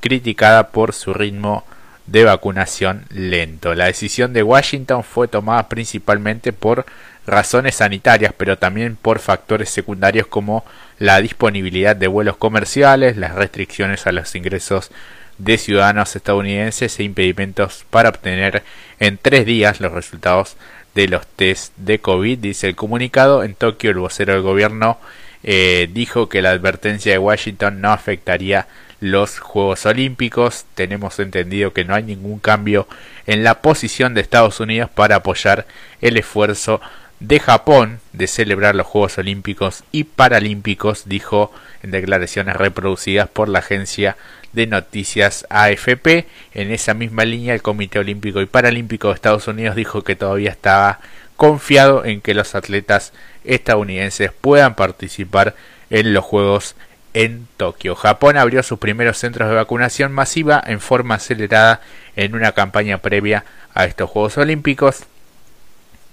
criticada 0.00 0.68
por 0.68 0.92
su 0.92 1.14
ritmo 1.14 1.64
de 2.06 2.24
vacunación 2.24 3.06
lento. 3.10 3.74
La 3.74 3.86
decisión 3.86 4.32
de 4.32 4.42
Washington 4.42 5.04
fue 5.04 5.28
tomada 5.28 5.68
principalmente 5.68 6.52
por 6.52 6.84
razones 7.26 7.76
sanitarias, 7.76 8.34
pero 8.36 8.58
también 8.58 8.96
por 8.96 9.18
factores 9.18 9.70
secundarios 9.70 10.26
como 10.26 10.64
la 10.98 11.20
disponibilidad 11.20 11.96
de 11.96 12.06
vuelos 12.06 12.36
comerciales, 12.36 13.16
las 13.16 13.34
restricciones 13.34 14.06
a 14.06 14.12
los 14.12 14.34
ingresos 14.34 14.90
de 15.38 15.58
ciudadanos 15.58 16.14
estadounidenses 16.16 16.98
e 16.98 17.04
impedimentos 17.04 17.84
para 17.90 18.08
obtener 18.08 18.62
en 19.00 19.18
tres 19.18 19.46
días 19.46 19.80
los 19.80 19.92
resultados 19.92 20.56
de 20.94 21.08
los 21.08 21.26
test 21.26 21.72
de 21.76 21.98
COVID, 21.98 22.38
dice 22.38 22.68
el 22.68 22.76
comunicado. 22.76 23.42
En 23.42 23.54
Tokio, 23.54 23.90
el 23.90 23.98
vocero 23.98 24.32
del 24.32 24.42
gobierno 24.42 24.98
eh, 25.42 25.88
dijo 25.92 26.28
que 26.28 26.42
la 26.42 26.50
advertencia 26.50 27.12
de 27.12 27.18
Washington 27.18 27.80
no 27.80 27.90
afectaría 27.90 28.66
los 29.00 29.38
Juegos 29.38 29.84
Olímpicos. 29.86 30.64
Tenemos 30.74 31.18
entendido 31.18 31.72
que 31.72 31.84
no 31.84 31.94
hay 31.94 32.02
ningún 32.04 32.38
cambio 32.38 32.88
en 33.26 33.44
la 33.44 33.60
posición 33.60 34.14
de 34.14 34.20
Estados 34.20 34.60
Unidos 34.60 34.88
para 34.94 35.16
apoyar 35.16 35.66
el 36.00 36.16
esfuerzo 36.16 36.80
de 37.28 37.40
Japón 37.40 38.00
de 38.12 38.26
celebrar 38.26 38.74
los 38.74 38.86
Juegos 38.86 39.16
Olímpicos 39.16 39.82
y 39.92 40.04
Paralímpicos, 40.04 41.04
dijo 41.06 41.50
en 41.82 41.90
declaraciones 41.90 42.56
reproducidas 42.56 43.28
por 43.28 43.48
la 43.48 43.60
agencia 43.60 44.16
de 44.52 44.66
noticias 44.66 45.46
AFP. 45.48 46.26
En 46.52 46.70
esa 46.70 46.92
misma 46.92 47.24
línea, 47.24 47.54
el 47.54 47.62
Comité 47.62 47.98
Olímpico 47.98 48.42
y 48.42 48.46
Paralímpico 48.46 49.08
de 49.08 49.14
Estados 49.14 49.48
Unidos 49.48 49.74
dijo 49.74 50.02
que 50.04 50.16
todavía 50.16 50.50
estaba 50.50 51.00
confiado 51.36 52.04
en 52.04 52.20
que 52.20 52.34
los 52.34 52.54
atletas 52.54 53.12
estadounidenses 53.44 54.30
puedan 54.32 54.74
participar 54.74 55.54
en 55.88 56.12
los 56.12 56.24
Juegos 56.24 56.76
en 57.14 57.48
Tokio. 57.56 57.94
Japón 57.94 58.36
abrió 58.36 58.62
sus 58.62 58.78
primeros 58.78 59.16
centros 59.16 59.48
de 59.48 59.54
vacunación 59.54 60.12
masiva 60.12 60.62
en 60.66 60.80
forma 60.80 61.14
acelerada 61.14 61.80
en 62.16 62.34
una 62.34 62.52
campaña 62.52 62.98
previa 62.98 63.44
a 63.72 63.86
estos 63.86 64.10
Juegos 64.10 64.36
Olímpicos 64.36 65.06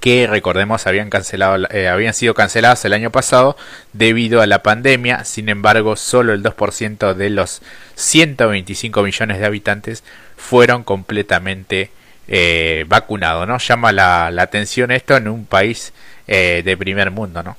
que 0.02 0.28
recordemos 0.28 0.88
habían 0.88 1.10
cancelado 1.10 1.68
eh, 1.70 1.88
habían 1.88 2.14
sido 2.14 2.34
canceladas 2.34 2.84
el 2.84 2.94
año 2.94 3.12
pasado 3.12 3.56
debido 3.94 4.42
a 4.42 4.48
la 4.48 4.64
pandemia. 4.64 5.24
Sin 5.24 5.48
embargo 5.48 5.96
solo 5.96 6.34
el 6.34 6.44
2% 6.44 7.14
de 7.14 7.30
los 7.30 7.62
125 7.96 9.04
millones 9.04 9.40
de 9.40 9.46
habitantes 9.46 10.04
fueron 10.36 10.84
completamente 10.84 11.92
eh, 12.28 12.86
vacunados 12.88 13.48
no 13.48 13.58
llama 13.58 13.92
la, 13.92 14.28
atención 14.28 14.92
esto 14.92 15.18
en 15.18 15.28
un 15.28 15.46
país 15.46 15.92
eh, 16.28 16.62
de 16.64 16.78
primer 16.78 17.12
mundo 17.12 17.44
no 17.44 17.58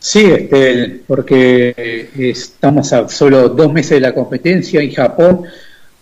sí 0.00 0.24
este, 0.24 1.02
porque 1.06 2.10
estamos 2.16 2.92
a 2.92 3.08
solo 3.08 3.50
dos 3.50 3.72
meses 3.72 3.90
de 3.90 4.00
la 4.00 4.14
competencia 4.14 4.82
y 4.82 4.92
Japón 4.92 5.44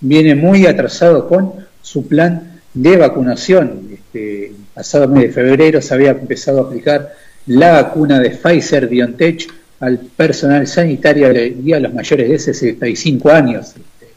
viene 0.01 0.35
muy 0.35 0.67
atrasado 0.67 1.29
con 1.29 1.67
su 1.83 2.07
plan 2.07 2.56
de 2.77 2.97
vacunación. 2.97 3.89
Este, 3.93 4.53
pasado 4.75 5.09
mes 5.09 5.25
de 5.25 5.33
febrero 5.33 5.81
se 5.81 5.95
había 5.95 6.11
empezado 6.11 6.61
a 6.61 6.67
aplicar 6.67 7.15
la 7.47 7.83
vacuna 7.83 8.21
de 8.21 8.31
Pfizer 8.31 8.87
BioNTech 8.87 9.49
al 9.81 9.99
personal 9.99 10.67
sanitario 10.67 11.33
y 11.33 11.73
a 11.73 11.81
los 11.81 11.93
mayores 11.93 12.29
de 12.29 12.39
65 12.39 13.31
años. 13.31 13.69
Este, 13.69 14.13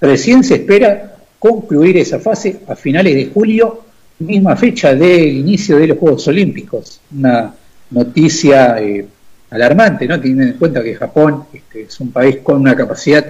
recién 0.00 0.44
se 0.44 0.54
espera 0.54 1.16
concluir 1.38 1.96
esa 1.98 2.20
fase 2.20 2.60
a 2.68 2.76
finales 2.76 3.14
de 3.14 3.26
julio, 3.26 3.82
misma 4.20 4.56
fecha 4.56 4.94
del 4.94 5.36
inicio 5.36 5.76
de 5.76 5.88
los 5.88 5.98
Juegos 5.98 6.28
Olímpicos. 6.28 7.00
Una 7.16 7.52
noticia 7.90 8.80
eh, 8.80 9.06
alarmante, 9.50 10.06
¿no? 10.06 10.20
teniendo 10.20 10.44
en 10.44 10.52
cuenta 10.52 10.82
que 10.82 10.94
Japón 10.94 11.44
este, 11.52 11.82
es 11.82 12.00
un 12.00 12.12
país 12.12 12.38
con 12.42 12.60
una 12.60 12.76
capacidad 12.76 13.24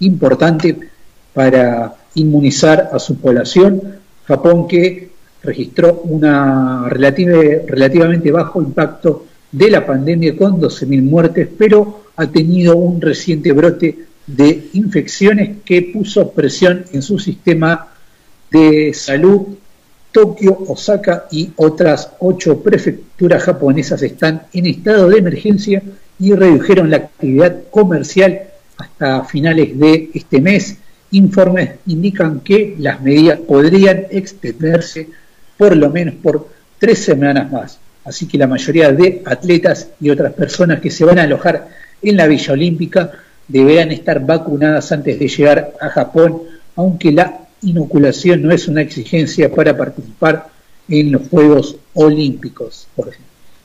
importante 0.00 0.78
para 1.34 1.94
inmunizar 2.14 2.90
a 2.92 2.98
su 2.98 3.16
población 3.16 4.03
Japón 4.26 4.66
que 4.66 5.10
registró 5.42 6.00
una 6.04 6.88
relativamente 6.88 8.30
bajo 8.30 8.62
impacto 8.62 9.26
de 9.52 9.70
la 9.70 9.86
pandemia 9.86 10.36
con 10.36 10.60
12.000 10.60 11.02
muertes, 11.02 11.48
pero 11.56 12.04
ha 12.16 12.26
tenido 12.26 12.76
un 12.76 13.00
reciente 13.00 13.52
brote 13.52 13.98
de 14.26 14.68
infecciones 14.72 15.58
que 15.64 15.82
puso 15.82 16.30
presión 16.30 16.84
en 16.92 17.02
su 17.02 17.18
sistema 17.18 17.88
de 18.50 18.92
salud. 18.94 19.42
Tokio, 20.10 20.56
Osaka 20.68 21.26
y 21.30 21.50
otras 21.56 22.12
ocho 22.20 22.62
prefecturas 22.62 23.42
japonesas 23.42 24.00
están 24.02 24.42
en 24.52 24.66
estado 24.66 25.08
de 25.08 25.18
emergencia 25.18 25.82
y 26.20 26.32
redujeron 26.34 26.88
la 26.88 26.98
actividad 26.98 27.64
comercial 27.70 28.42
hasta 28.76 29.24
finales 29.24 29.76
de 29.78 30.10
este 30.14 30.40
mes 30.40 30.78
informes 31.16 31.76
indican 31.86 32.40
que 32.40 32.76
las 32.78 33.00
medidas 33.00 33.38
podrían 33.40 34.06
extenderse 34.10 35.08
por 35.56 35.76
lo 35.76 35.90
menos 35.90 36.14
por 36.16 36.48
tres 36.78 37.04
semanas 37.04 37.50
más. 37.50 37.78
Así 38.04 38.26
que 38.26 38.36
la 38.36 38.46
mayoría 38.46 38.92
de 38.92 39.22
atletas 39.24 39.88
y 40.00 40.10
otras 40.10 40.32
personas 40.32 40.80
que 40.80 40.90
se 40.90 41.04
van 41.04 41.18
a 41.18 41.22
alojar 41.22 41.68
en 42.02 42.16
la 42.16 42.26
Villa 42.26 42.52
Olímpica 42.52 43.12
deberán 43.48 43.92
estar 43.92 44.24
vacunadas 44.24 44.92
antes 44.92 45.18
de 45.18 45.28
llegar 45.28 45.72
a 45.80 45.88
Japón, 45.88 46.42
aunque 46.76 47.12
la 47.12 47.40
inoculación 47.62 48.42
no 48.42 48.52
es 48.52 48.68
una 48.68 48.82
exigencia 48.82 49.50
para 49.50 49.76
participar 49.76 50.48
en 50.88 51.12
los 51.12 51.28
Juegos 51.28 51.76
Olímpicos. 51.94 52.88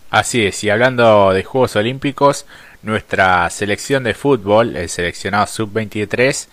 Así 0.09 0.45
es, 0.45 0.63
y 0.63 0.69
hablando 0.69 1.33
de 1.33 1.43
Juegos 1.43 1.75
Olímpicos, 1.75 2.45
nuestra 2.81 3.49
selección 3.49 4.03
de 4.03 4.13
fútbol, 4.13 4.75
el 4.75 4.89
seleccionado 4.89 5.47
sub-23, 5.47 6.47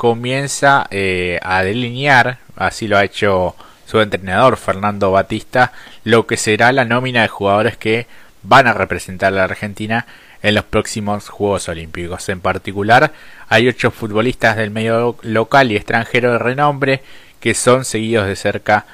comienza 0.00 0.86
eh, 0.90 1.38
a 1.42 1.62
delinear, 1.62 2.38
así 2.56 2.88
lo 2.88 2.96
ha 2.96 3.04
hecho 3.04 3.54
su 3.84 4.00
entrenador 4.00 4.56
Fernando 4.56 5.10
Batista, 5.10 5.74
lo 6.04 6.26
que 6.26 6.38
será 6.38 6.72
la 6.72 6.86
nómina 6.86 7.20
de 7.20 7.28
jugadores 7.28 7.76
que 7.76 8.06
van 8.42 8.66
a 8.66 8.72
representar 8.72 9.34
a 9.34 9.36
la 9.36 9.44
Argentina 9.44 10.06
en 10.42 10.54
los 10.54 10.64
próximos 10.64 11.28
Juegos 11.28 11.68
Olímpicos. 11.68 12.30
En 12.30 12.40
particular, 12.40 13.12
hay 13.50 13.68
ocho 13.68 13.90
futbolistas 13.90 14.56
del 14.56 14.70
medio 14.70 15.18
local 15.20 15.70
y 15.70 15.76
extranjero 15.76 16.32
de 16.32 16.38
renombre 16.38 17.02
que 17.38 17.52
son 17.52 17.84
seguidos 17.84 18.26
de 18.26 18.36
cerca 18.36 18.86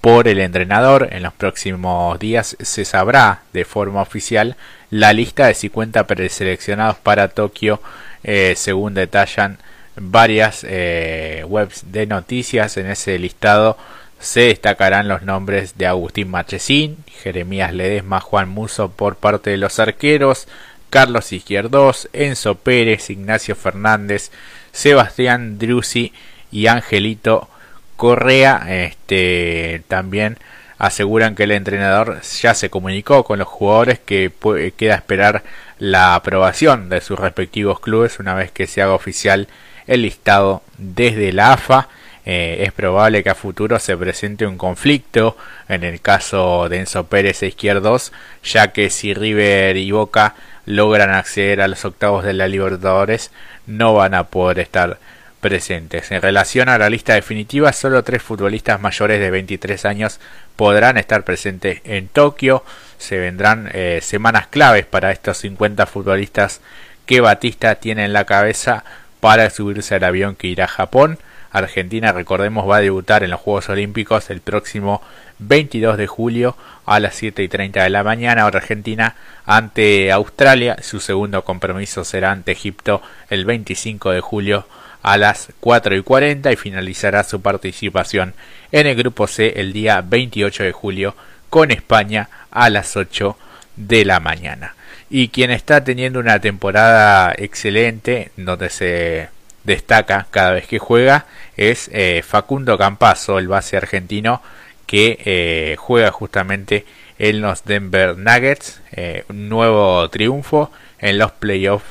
por 0.00 0.28
el 0.28 0.40
entrenador. 0.40 1.10
En 1.12 1.24
los 1.24 1.34
próximos 1.34 2.18
días 2.18 2.56
se 2.58 2.86
sabrá 2.86 3.42
de 3.52 3.66
forma 3.66 4.00
oficial 4.00 4.56
la 4.88 5.12
lista 5.12 5.46
de 5.46 5.52
50 5.52 6.06
preseleccionados 6.06 6.96
para 6.96 7.28
Tokio, 7.28 7.82
eh, 8.22 8.54
según 8.56 8.94
detallan 8.94 9.58
varias 9.96 10.64
eh, 10.68 11.44
webs 11.46 11.92
de 11.92 12.06
noticias. 12.06 12.76
En 12.76 12.86
ese 12.86 13.18
listado 13.18 13.76
se 14.18 14.40
destacarán 14.40 15.08
los 15.08 15.22
nombres 15.22 15.76
de 15.76 15.86
Agustín 15.86 16.30
Machesín, 16.30 16.96
Jeremías 17.22 17.72
Ledesma, 17.72 18.20
Juan 18.20 18.48
Muso 18.48 18.90
por 18.90 19.16
parte 19.16 19.50
de 19.50 19.56
los 19.56 19.78
arqueros, 19.78 20.48
Carlos 20.90 21.32
Izquierdos, 21.32 22.08
Enzo 22.12 22.54
Pérez, 22.54 23.10
Ignacio 23.10 23.56
Fernández, 23.56 24.30
Sebastián 24.72 25.58
Drusi 25.58 26.12
y 26.50 26.66
Angelito 26.68 27.48
Correa. 27.96 28.64
Este, 28.68 29.82
también 29.88 30.38
aseguran 30.78 31.34
que 31.34 31.44
el 31.44 31.52
entrenador 31.52 32.20
ya 32.22 32.54
se 32.54 32.70
comunicó 32.70 33.24
con 33.24 33.38
los 33.38 33.48
jugadores 33.48 33.98
que 33.98 34.32
queda 34.76 34.94
esperar 34.94 35.42
la 35.78 36.14
aprobación 36.14 36.88
de 36.88 37.00
sus 37.00 37.18
respectivos 37.18 37.80
clubes 37.80 38.18
una 38.18 38.34
vez 38.34 38.50
que 38.50 38.66
se 38.66 38.82
haga 38.82 38.94
oficial 38.94 39.48
el 39.86 40.02
listado 40.02 40.62
desde 40.78 41.32
la 41.32 41.52
AFA. 41.52 41.88
Eh, 42.26 42.64
es 42.66 42.72
probable 42.72 43.22
que 43.22 43.30
a 43.30 43.34
futuro 43.34 43.78
se 43.78 43.96
presente 43.96 44.46
un 44.46 44.56
conflicto 44.56 45.36
en 45.68 45.84
el 45.84 46.00
caso 46.00 46.68
de 46.70 46.78
Enzo 46.78 47.04
Pérez 47.04 47.42
e 47.42 47.48
Izquierdos, 47.48 48.12
ya 48.42 48.72
que 48.72 48.88
si 48.88 49.12
River 49.12 49.76
y 49.76 49.90
Boca 49.90 50.34
logran 50.64 51.10
acceder 51.10 51.60
a 51.60 51.68
los 51.68 51.84
octavos 51.84 52.24
de 52.24 52.32
la 52.32 52.48
Libertadores, 52.48 53.30
no 53.66 53.92
van 53.92 54.14
a 54.14 54.24
poder 54.24 54.60
estar 54.60 54.98
presentes. 55.44 56.10
En 56.10 56.22
relación 56.22 56.70
a 56.70 56.78
la 56.78 56.88
lista 56.88 57.12
definitiva, 57.12 57.70
solo 57.74 58.02
tres 58.02 58.22
futbolistas 58.22 58.80
mayores 58.80 59.20
de 59.20 59.30
23 59.30 59.84
años 59.84 60.18
podrán 60.56 60.96
estar 60.96 61.22
presentes 61.24 61.82
en 61.84 62.08
Tokio. 62.08 62.64
Se 62.96 63.18
vendrán 63.18 63.68
eh, 63.74 64.00
semanas 64.02 64.46
claves 64.46 64.86
para 64.86 65.10
estos 65.10 65.36
50 65.36 65.84
futbolistas 65.84 66.62
que 67.04 67.20
Batista 67.20 67.74
tiene 67.74 68.06
en 68.06 68.14
la 68.14 68.24
cabeza 68.24 68.84
para 69.24 69.48
subirse 69.48 69.94
al 69.94 70.04
avión 70.04 70.36
que 70.36 70.48
irá 70.48 70.66
a 70.66 70.68
Japón. 70.68 71.18
Argentina, 71.50 72.12
recordemos, 72.12 72.68
va 72.68 72.76
a 72.76 72.80
debutar 72.82 73.24
en 73.24 73.30
los 73.30 73.40
Juegos 73.40 73.70
Olímpicos 73.70 74.28
el 74.28 74.42
próximo 74.42 75.00
22 75.38 75.96
de 75.96 76.06
julio 76.06 76.58
a 76.84 77.00
las 77.00 77.14
7 77.14 77.42
y 77.42 77.48
30 77.48 77.84
de 77.84 77.88
la 77.88 78.04
mañana, 78.04 78.42
ahora 78.42 78.58
Argentina 78.58 79.16
ante 79.46 80.12
Australia. 80.12 80.76
Su 80.82 81.00
segundo 81.00 81.42
compromiso 81.42 82.04
será 82.04 82.32
ante 82.32 82.52
Egipto 82.52 83.00
el 83.30 83.46
25 83.46 84.10
de 84.10 84.20
julio 84.20 84.66
a 85.02 85.16
las 85.16 85.48
4 85.58 85.96
y 85.96 86.02
40 86.02 86.52
y 86.52 86.56
finalizará 86.56 87.24
su 87.24 87.40
participación 87.40 88.34
en 88.72 88.86
el 88.88 88.94
grupo 88.94 89.26
C 89.26 89.54
el 89.56 89.72
día 89.72 90.02
28 90.06 90.64
de 90.64 90.72
julio 90.72 91.16
con 91.48 91.70
España 91.70 92.28
a 92.50 92.68
las 92.68 92.94
8 92.94 93.38
de 93.76 94.04
la 94.04 94.20
mañana. 94.20 94.74
Y 95.10 95.28
quien 95.28 95.50
está 95.50 95.84
teniendo 95.84 96.18
una 96.18 96.40
temporada 96.40 97.34
excelente, 97.36 98.30
donde 98.36 98.70
se 98.70 99.28
destaca 99.64 100.26
cada 100.30 100.52
vez 100.52 100.66
que 100.66 100.78
juega, 100.78 101.26
es 101.56 101.90
eh, 101.92 102.22
Facundo 102.26 102.78
Campazo, 102.78 103.38
el 103.38 103.48
base 103.48 103.76
argentino, 103.76 104.42
que 104.86 105.18
eh, 105.24 105.76
juega 105.78 106.10
justamente 106.10 106.84
en 107.18 107.40
los 107.40 107.64
Denver 107.64 108.16
Nuggets. 108.16 108.80
Eh, 108.92 109.24
un 109.28 109.48
nuevo 109.48 110.08
triunfo 110.10 110.70
en 110.98 111.18
los 111.18 111.32
playoffs 111.32 111.86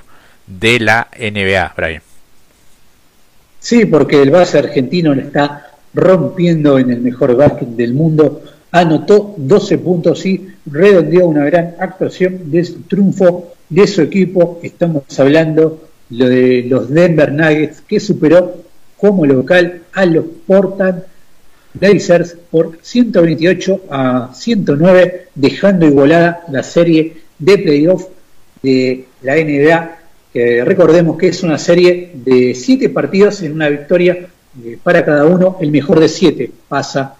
de 0.47 0.79
la 0.79 1.07
NBA, 1.17 1.73
Brian. 1.75 2.01
Sí, 3.59 3.85
porque 3.85 4.21
el 4.21 4.31
base 4.31 4.59
argentino 4.59 5.13
le 5.13 5.23
está 5.23 5.71
rompiendo 5.93 6.79
en 6.79 6.91
el 6.91 6.99
mejor 7.01 7.35
básquet 7.35 7.69
del 7.69 7.93
mundo. 7.93 8.41
Anotó 8.73 9.35
12 9.37 9.77
puntos 9.77 10.25
y 10.25 10.47
redondeó 10.65 11.27
una 11.27 11.45
gran 11.45 11.75
actuación 11.79 12.51
de 12.51 12.65
su 12.65 12.81
triunfo 12.81 13.53
de 13.69 13.87
su 13.87 14.01
equipo. 14.01 14.59
Estamos 14.63 15.03
hablando 15.19 15.87
de 16.09 16.65
los 16.67 16.89
Denver 16.89 17.31
Nuggets 17.31 17.81
que 17.81 17.99
superó 17.99 18.63
como 18.97 19.25
local 19.25 19.83
a 19.93 20.05
los 20.05 20.25
Portland 20.47 21.03
Blazers 21.73 22.35
por 22.49 22.79
128 22.81 23.81
a 23.89 24.31
109, 24.33 25.27
dejando 25.35 25.85
igualada 25.85 26.43
la 26.49 26.63
serie 26.63 27.17
de 27.37 27.57
playoff 27.59 28.07
de 28.61 29.05
la 29.21 29.35
NBA, 29.35 29.97
recordemos 30.65 31.17
que 31.17 31.27
es 31.27 31.43
una 31.43 31.57
serie 31.57 32.11
de 32.13 32.55
7 32.55 32.89
partidos 32.89 33.41
en 33.43 33.53
una 33.53 33.69
victoria 33.69 34.27
eh, 34.63 34.77
para 34.81 35.03
cada 35.03 35.25
uno, 35.25 35.57
el 35.61 35.71
mejor 35.71 35.99
de 35.99 36.09
7 36.09 36.51
pasa 36.67 37.15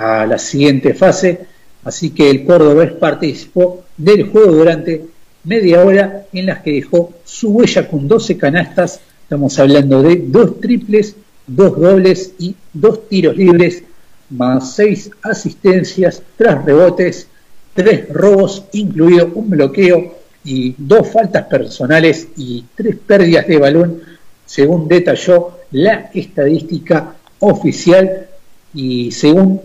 a 0.00 0.24
la 0.24 0.38
siguiente 0.38 0.94
fase, 0.94 1.40
así 1.84 2.10
que 2.10 2.30
el 2.30 2.44
Córdoba 2.44 2.88
participó 2.98 3.84
del 3.98 4.30
juego 4.30 4.52
durante 4.52 5.04
media 5.44 5.84
hora 5.84 6.24
en 6.32 6.46
las 6.46 6.60
que 6.60 6.72
dejó 6.72 7.12
su 7.22 7.50
huella 7.50 7.86
con 7.86 8.08
12 8.08 8.38
canastas, 8.38 9.00
estamos 9.22 9.58
hablando 9.58 10.02
de 10.02 10.24
dos 10.26 10.58
triples, 10.58 11.16
dos 11.46 11.78
dobles 11.78 12.32
y 12.38 12.54
dos 12.72 13.08
tiros 13.08 13.36
libres, 13.36 13.82
más 14.30 14.74
seis 14.74 15.10
asistencias, 15.22 16.22
tres 16.38 16.64
rebotes, 16.64 17.26
tres 17.74 18.08
robos, 18.08 18.64
incluido 18.72 19.30
un 19.34 19.50
bloqueo 19.50 20.14
y 20.44 20.74
dos 20.78 21.08
faltas 21.08 21.44
personales 21.46 22.28
y 22.38 22.64
tres 22.74 22.96
pérdidas 23.06 23.46
de 23.46 23.58
balón, 23.58 24.00
según 24.46 24.88
detalló 24.88 25.58
la 25.72 26.10
estadística 26.14 27.16
oficial. 27.40 28.28
Y 28.72 29.10
según 29.10 29.60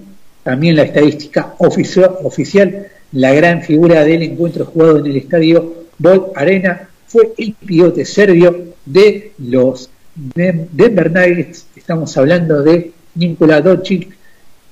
también 0.45 0.75
la 0.75 0.83
estadística 0.83 1.55
oficial, 1.57 2.87
la 3.13 3.33
gran 3.33 3.63
figura 3.63 4.03
del 4.03 4.21
encuentro 4.21 4.65
jugado 4.65 4.99
en 4.99 5.07
el 5.07 5.17
estadio 5.17 5.87
Bol 5.97 6.27
Arena 6.35 6.87
fue 7.07 7.33
el 7.35 7.53
pivote 7.53 8.05
serbio 8.05 8.75
de 8.85 9.31
los 9.39 9.89
Denver 10.13 11.11
Nuggets. 11.11 11.65
Estamos 11.75 12.15
hablando 12.15 12.61
de 12.61 12.91
Nikola 13.15 13.59
Doncic, 13.59 14.15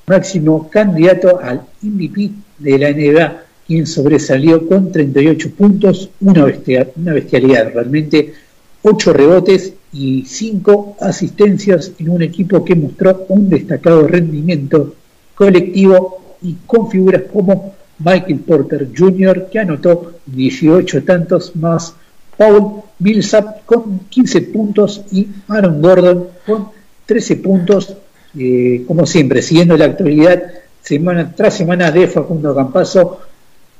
máximo 0.05 0.69
candidato 0.69 1.39
al 1.41 1.63
MVP 1.81 2.29
de 2.59 2.77
la 2.77 2.91
NBA, 2.91 3.43
quien 3.65 3.87
sobresalió 3.87 4.67
con 4.67 4.91
38 4.91 5.55
puntos, 5.57 6.11
una, 6.21 6.45
una 6.97 7.13
bestialidad 7.13 7.73
realmente, 7.73 8.31
8 8.83 9.11
rebotes 9.11 9.73
y 9.91 10.23
5 10.23 10.97
asistencias 11.01 11.93
en 11.97 12.09
un 12.09 12.21
equipo 12.21 12.63
que 12.63 12.75
mostró 12.75 13.25
un 13.29 13.49
destacado 13.49 14.07
rendimiento 14.07 14.93
colectivo 15.35 16.37
y 16.41 16.55
con 16.65 16.89
figuras 16.89 17.23
como 17.31 17.75
Michael 17.99 18.39
Porter 18.39 18.89
Jr., 18.95 19.47
que 19.51 19.59
anotó 19.59 20.13
18 20.25 21.03
tantos 21.03 21.55
más, 21.55 21.95
Paul 22.37 22.81
Millsap 22.99 23.65
con 23.65 23.99
15 24.09 24.41
puntos 24.41 25.03
y 25.11 25.27
Aaron 25.47 25.81
Gordon 25.81 26.27
con 26.45 26.69
13 27.05 27.37
puntos, 27.37 27.95
eh, 28.37 28.83
como 28.87 29.05
siempre, 29.05 29.41
siguiendo 29.41 29.77
la 29.77 29.85
actualidad 29.85 30.41
semana 30.81 31.33
tras 31.35 31.55
semana 31.55 31.91
de 31.91 32.07
Facundo 32.07 32.53
Campazo, 32.55 33.21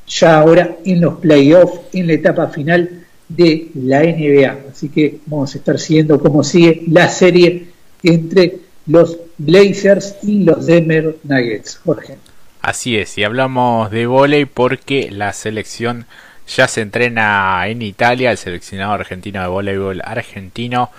ya 0.07 0.39
ahora 0.39 0.77
en 0.85 1.01
los 1.01 1.15
playoffs, 1.15 1.81
en 1.93 2.07
la 2.07 2.13
etapa 2.13 2.47
final 2.47 3.03
de 3.27 3.71
la 3.75 4.01
NBA. 4.03 4.57
Así 4.71 4.89
que 4.89 5.19
vamos 5.25 5.53
a 5.53 5.57
estar 5.57 5.79
siguiendo 5.79 6.19
cómo 6.19 6.43
sigue 6.43 6.83
la 6.87 7.09
serie 7.09 7.67
entre 8.03 8.59
los 8.87 9.17
Blazers 9.45 10.15
y 10.23 10.43
los 10.43 10.65
Denver 10.65 11.15
Nuggets. 11.23 11.79
Jorge. 11.83 12.17
Así 12.61 12.97
es, 12.97 13.17
y 13.17 13.23
hablamos 13.23 13.91
de 13.91 14.07
volei 14.07 14.45
porque 14.45 15.11
la 15.11 15.33
selección 15.33 16.05
ya 16.47 16.67
se 16.67 16.81
entrena 16.81 17.67
en 17.67 17.81
Italia, 17.81 18.31
el 18.31 18.37
seleccionado 18.37 18.93
argentino 18.93 19.41
de 19.41 19.47
voleibol 19.47 20.01
argentino 20.03 20.91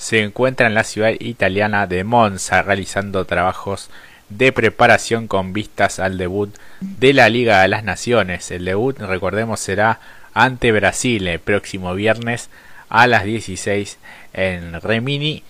se 0.00 0.22
encuentra 0.22 0.66
en 0.66 0.72
la 0.72 0.84
ciudad 0.84 1.12
italiana 1.18 1.86
de 1.86 2.04
Monza 2.04 2.62
realizando 2.62 3.26
trabajos 3.26 3.90
de 4.30 4.50
preparación 4.50 5.28
con 5.28 5.52
vistas 5.52 5.98
al 5.98 6.16
debut 6.16 6.54
de 6.80 7.12
la 7.12 7.28
Liga 7.28 7.60
de 7.60 7.68
las 7.68 7.84
Naciones. 7.84 8.50
El 8.50 8.64
debut, 8.64 8.98
recordemos, 8.98 9.60
será 9.60 10.00
ante 10.32 10.72
Brasil 10.72 11.28
el 11.28 11.38
próximo 11.38 11.94
viernes 11.94 12.48
a 12.88 13.06
las 13.06 13.24
16 13.24 13.98
en 14.32 14.80
Remini. 14.80 15.42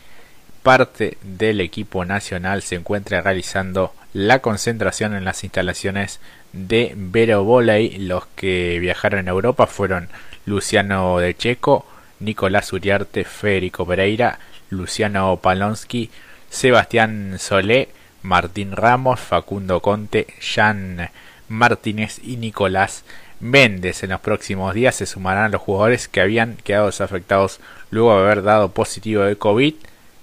Parte 0.63 1.17
del 1.23 1.61
equipo 1.63 2.05
nacional 2.05 2.61
se 2.63 2.75
encuentra 2.75 3.23
realizando 3.23 3.95
la 4.13 4.41
concentración 4.41 5.15
en 5.15 5.25
las 5.25 5.43
instalaciones 5.43 6.21
de 6.53 6.93
Vero 6.97 7.45
Volley. 7.45 7.97
Los 7.99 8.27
que 8.37 8.79
viajaron 8.79 9.27
a 9.27 9.31
Europa 9.31 9.67
fueron 9.67 10.09
Luciano 10.45 11.19
de 11.19 11.35
Checo, 11.35 11.87
Nicolás 12.19 12.73
Uriarte, 12.75 13.25
Federico 13.25 13.87
Pereira, 13.87 14.39
Luciano 14.69 15.35
Palonsky, 15.39 16.11
Sebastián 16.51 17.37
Solé, 17.39 17.89
Martín 18.23 18.73
Ramos, 18.73 19.19
Facundo 19.19 19.81
Conte, 19.81 20.27
Jan 20.41 21.09
Martínez 21.49 22.21
y 22.23 22.37
Nicolás 22.37 23.05
Méndez. 23.41 24.03
En 24.03 24.11
los 24.11 24.21
próximos 24.21 24.75
días 24.75 24.97
se 24.97 25.07
sumarán 25.07 25.53
los 25.53 25.63
jugadores 25.63 26.09
que 26.09 26.21
habían 26.21 26.57
quedado 26.57 26.87
desafectados 26.87 27.61
luego 27.91 28.15
de 28.15 28.21
haber 28.25 28.43
dado 28.43 28.73
positivo 28.73 29.23
de 29.23 29.37
COVID. 29.37 29.75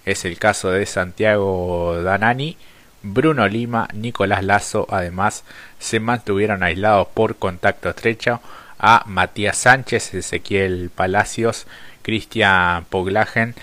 Es 0.07 0.23
el 0.23 0.39
caso 0.39 0.71
de 0.71 0.85
Santiago 0.85 2.01
Danani, 2.01 2.55
Bruno 3.03 3.45
Lima, 3.49 3.89
Nicolás 3.93 4.41
Lazo. 4.41 4.87
Además, 4.89 5.43
se 5.79 5.99
mantuvieron 5.99 6.63
aislados 6.63 7.09
por 7.13 7.35
contacto 7.35 7.89
estrecho 7.89 8.39
a 8.79 9.03
Matías 9.05 9.57
Sánchez, 9.57 10.13
Ezequiel 10.13 10.91
Palacios, 10.95 11.67
Cristian 12.03 12.85
Poglagen, 12.85 13.53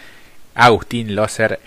Agustín 0.54 1.14
Loser, 1.14 1.60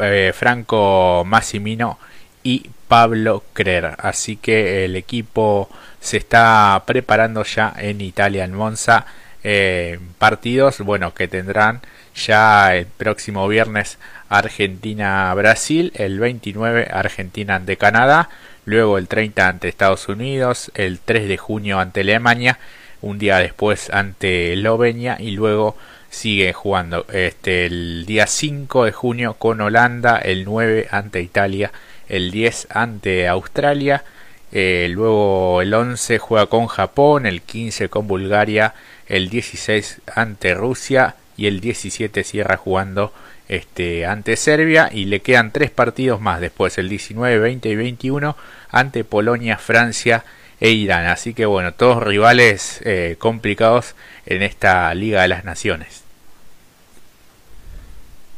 eh, 0.00 0.32
Franco 0.32 1.24
Massimino 1.26 1.98
y 2.44 2.70
Pablo 2.86 3.42
Crer. 3.52 3.96
Así 3.98 4.36
que 4.36 4.84
el 4.84 4.94
equipo 4.94 5.68
se 5.98 6.18
está 6.18 6.80
preparando 6.86 7.42
ya 7.42 7.74
en 7.76 8.00
Italia, 8.00 8.44
en 8.44 8.54
Monza, 8.54 9.06
eh, 9.42 9.98
partidos, 10.18 10.78
bueno, 10.78 11.12
que 11.14 11.26
tendrán 11.26 11.80
ya 12.14 12.76
el 12.76 12.86
próximo 12.86 13.46
viernes 13.48 13.98
Argentina-Brasil, 14.28 15.92
el 15.94 16.18
29 16.18 16.88
Argentina 16.90 17.56
ante 17.56 17.76
Canadá, 17.76 18.30
luego 18.64 18.98
el 18.98 19.08
30 19.08 19.48
ante 19.48 19.68
Estados 19.68 20.08
Unidos, 20.08 20.70
el 20.74 21.00
3 21.00 21.28
de 21.28 21.36
junio 21.36 21.78
ante 21.78 22.00
Alemania, 22.00 22.58
un 23.00 23.18
día 23.18 23.38
después 23.38 23.90
ante 23.90 24.52
Eslovenia 24.52 25.16
y 25.20 25.32
luego 25.32 25.76
sigue 26.08 26.52
jugando. 26.52 27.06
Este 27.12 27.66
el 27.66 28.06
día 28.06 28.26
5 28.26 28.84
de 28.84 28.92
junio 28.92 29.34
con 29.34 29.60
Holanda, 29.60 30.18
el 30.18 30.44
9 30.44 30.88
ante 30.90 31.20
Italia, 31.20 31.72
el 32.08 32.30
10 32.30 32.68
ante 32.70 33.28
Australia, 33.28 34.04
eh, 34.52 34.88
luego 34.90 35.60
el 35.62 35.74
11 35.74 36.18
juega 36.18 36.46
con 36.46 36.68
Japón, 36.68 37.26
el 37.26 37.42
15 37.42 37.88
con 37.88 38.06
Bulgaria, 38.06 38.74
el 39.06 39.28
16 39.28 40.00
ante 40.14 40.54
Rusia 40.54 41.16
y 41.36 41.46
el 41.46 41.60
17 41.60 42.24
cierra 42.24 42.56
jugando 42.56 43.12
este 43.48 44.06
ante 44.06 44.36
Serbia 44.36 44.88
y 44.92 45.04
le 45.04 45.20
quedan 45.20 45.52
tres 45.52 45.70
partidos 45.70 46.20
más 46.20 46.40
después 46.40 46.78
el 46.78 46.88
19, 46.88 47.38
20 47.38 47.68
y 47.68 47.76
21 47.76 48.36
ante 48.70 49.04
Polonia, 49.04 49.58
Francia 49.58 50.24
e 50.60 50.70
Irán. 50.70 51.06
Así 51.06 51.34
que 51.34 51.46
bueno, 51.46 51.74
todos 51.74 52.02
rivales 52.02 52.80
eh, 52.84 53.16
complicados 53.18 53.94
en 54.26 54.42
esta 54.42 54.92
Liga 54.94 55.22
de 55.22 55.28
las 55.28 55.44
Naciones. 55.44 56.02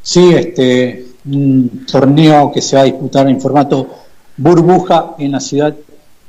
Sí, 0.01 0.33
este, 0.33 1.05
un 1.25 1.85
torneo 1.89 2.51
que 2.53 2.61
se 2.61 2.75
va 2.75 2.83
a 2.83 2.85
disputar 2.85 3.27
en 3.27 3.41
formato 3.41 4.05
burbuja 4.37 5.15
en 5.19 5.31
la 5.33 5.39
ciudad 5.39 5.75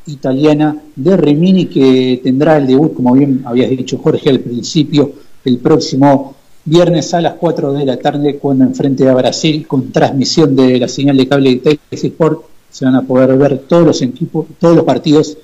italiana 0.06 0.76
de 0.96 1.16
Rimini 1.16 1.66
que 1.66 2.20
tendrá 2.22 2.56
el 2.56 2.66
debut, 2.66 2.94
como 2.94 3.12
bien 3.12 3.42
habías 3.44 3.70
dicho 3.70 3.98
Jorge 3.98 4.30
al 4.30 4.40
principio, 4.40 5.12
el 5.44 5.58
próximo 5.58 6.34
viernes 6.68 7.14
a 7.14 7.20
las 7.20 7.34
4 7.34 7.72
de 7.72 7.86
la 7.86 7.96
tarde 7.96 8.36
cuando 8.36 8.64
enfrente 8.64 9.08
a 9.08 9.14
Brasil 9.14 9.66
con 9.66 9.90
transmisión 9.90 10.54
de 10.54 10.78
la 10.78 10.88
señal 10.88 11.16
de 11.16 11.26
cable 11.26 11.60
de 11.64 11.78
Sport 11.90 12.42
se 12.70 12.84
van 12.84 12.96
a 12.96 13.02
poder 13.02 13.36
ver 13.36 13.58
todos 13.60 13.86
los 13.86 14.02
equipos, 14.02 14.46
todos 14.58 14.76
los 14.76 14.84
partidos 14.84 15.38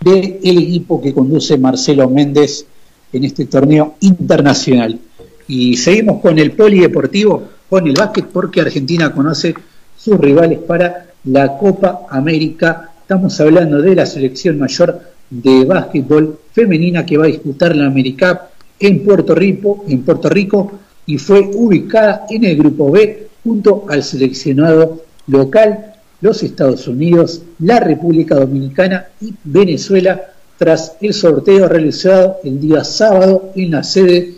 del 0.00 0.38
equipo 0.42 1.00
que 1.00 1.12
conduce 1.12 1.58
Marcelo 1.58 2.08
Méndez 2.08 2.64
en 3.12 3.24
este 3.24 3.44
torneo 3.44 3.96
internacional. 4.00 4.98
Y 5.46 5.76
seguimos 5.76 6.20
con 6.22 6.38
el 6.38 6.52
polideportivo 6.52 7.42
con 7.68 7.86
el 7.86 7.94
básquet 7.94 8.26
porque 8.26 8.62
Argentina 8.62 9.12
conoce 9.12 9.54
sus 9.96 10.18
rivales 10.18 10.58
para 10.60 11.06
la 11.24 11.58
Copa 11.58 12.06
América. 12.08 12.92
Estamos 13.02 13.38
hablando 13.40 13.82
de 13.82 13.94
la 13.94 14.06
selección 14.06 14.58
mayor 14.58 15.00
de 15.28 15.64
básquetbol 15.64 16.38
femenina 16.52 17.04
que 17.04 17.18
va 17.18 17.24
a 17.24 17.28
disputar 17.28 17.76
la 17.76 17.86
AmeriCup 17.86 18.49
en 18.80 19.04
Puerto 19.04 19.34
Rico, 19.34 19.84
en 19.86 20.02
Puerto 20.02 20.28
Rico 20.28 20.72
y 21.06 21.18
fue 21.18 21.50
ubicada 21.54 22.26
en 22.28 22.44
el 22.44 22.56
grupo 22.56 22.90
B 22.90 23.28
junto 23.44 23.84
al 23.88 24.02
seleccionado 24.02 25.02
local 25.26 25.94
los 26.20 26.42
Estados 26.42 26.86
Unidos, 26.86 27.42
la 27.60 27.80
República 27.80 28.34
Dominicana 28.34 29.06
y 29.20 29.32
Venezuela 29.44 30.20
tras 30.58 30.96
el 31.00 31.14
sorteo 31.14 31.68
realizado 31.68 32.36
el 32.44 32.60
día 32.60 32.84
sábado 32.84 33.50
en 33.54 33.70
la 33.70 33.82
sede 33.82 34.34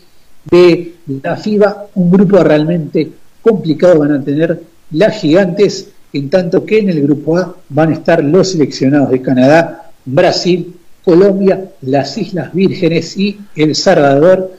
de 0.49 0.95
la 1.23 1.37
FIBA, 1.37 1.89
un 1.95 2.11
grupo 2.11 2.43
realmente 2.45 3.11
complicado 3.43 3.99
van 3.99 4.13
a 4.13 4.23
tener 4.23 4.63
las 4.93 5.21
gigantes, 5.21 5.89
en 6.13 6.31
tanto 6.31 6.65
que 6.65 6.79
en 6.79 6.91
el 6.91 7.03
grupo 7.03 7.39
A 7.39 7.57
van 7.69 7.91
a 7.91 7.95
estar 7.95 8.23
los 8.23 8.53
seleccionados 8.53 9.11
de 9.11 9.23
Canadá, 9.23 9.91
Brasil, 10.05 10.75
Colombia, 11.05 11.73
las 11.83 12.17
Islas 12.17 12.53
Vírgenes 12.53 13.17
y 13.17 13.39
El 13.57 13.75
Salvador 13.75 14.53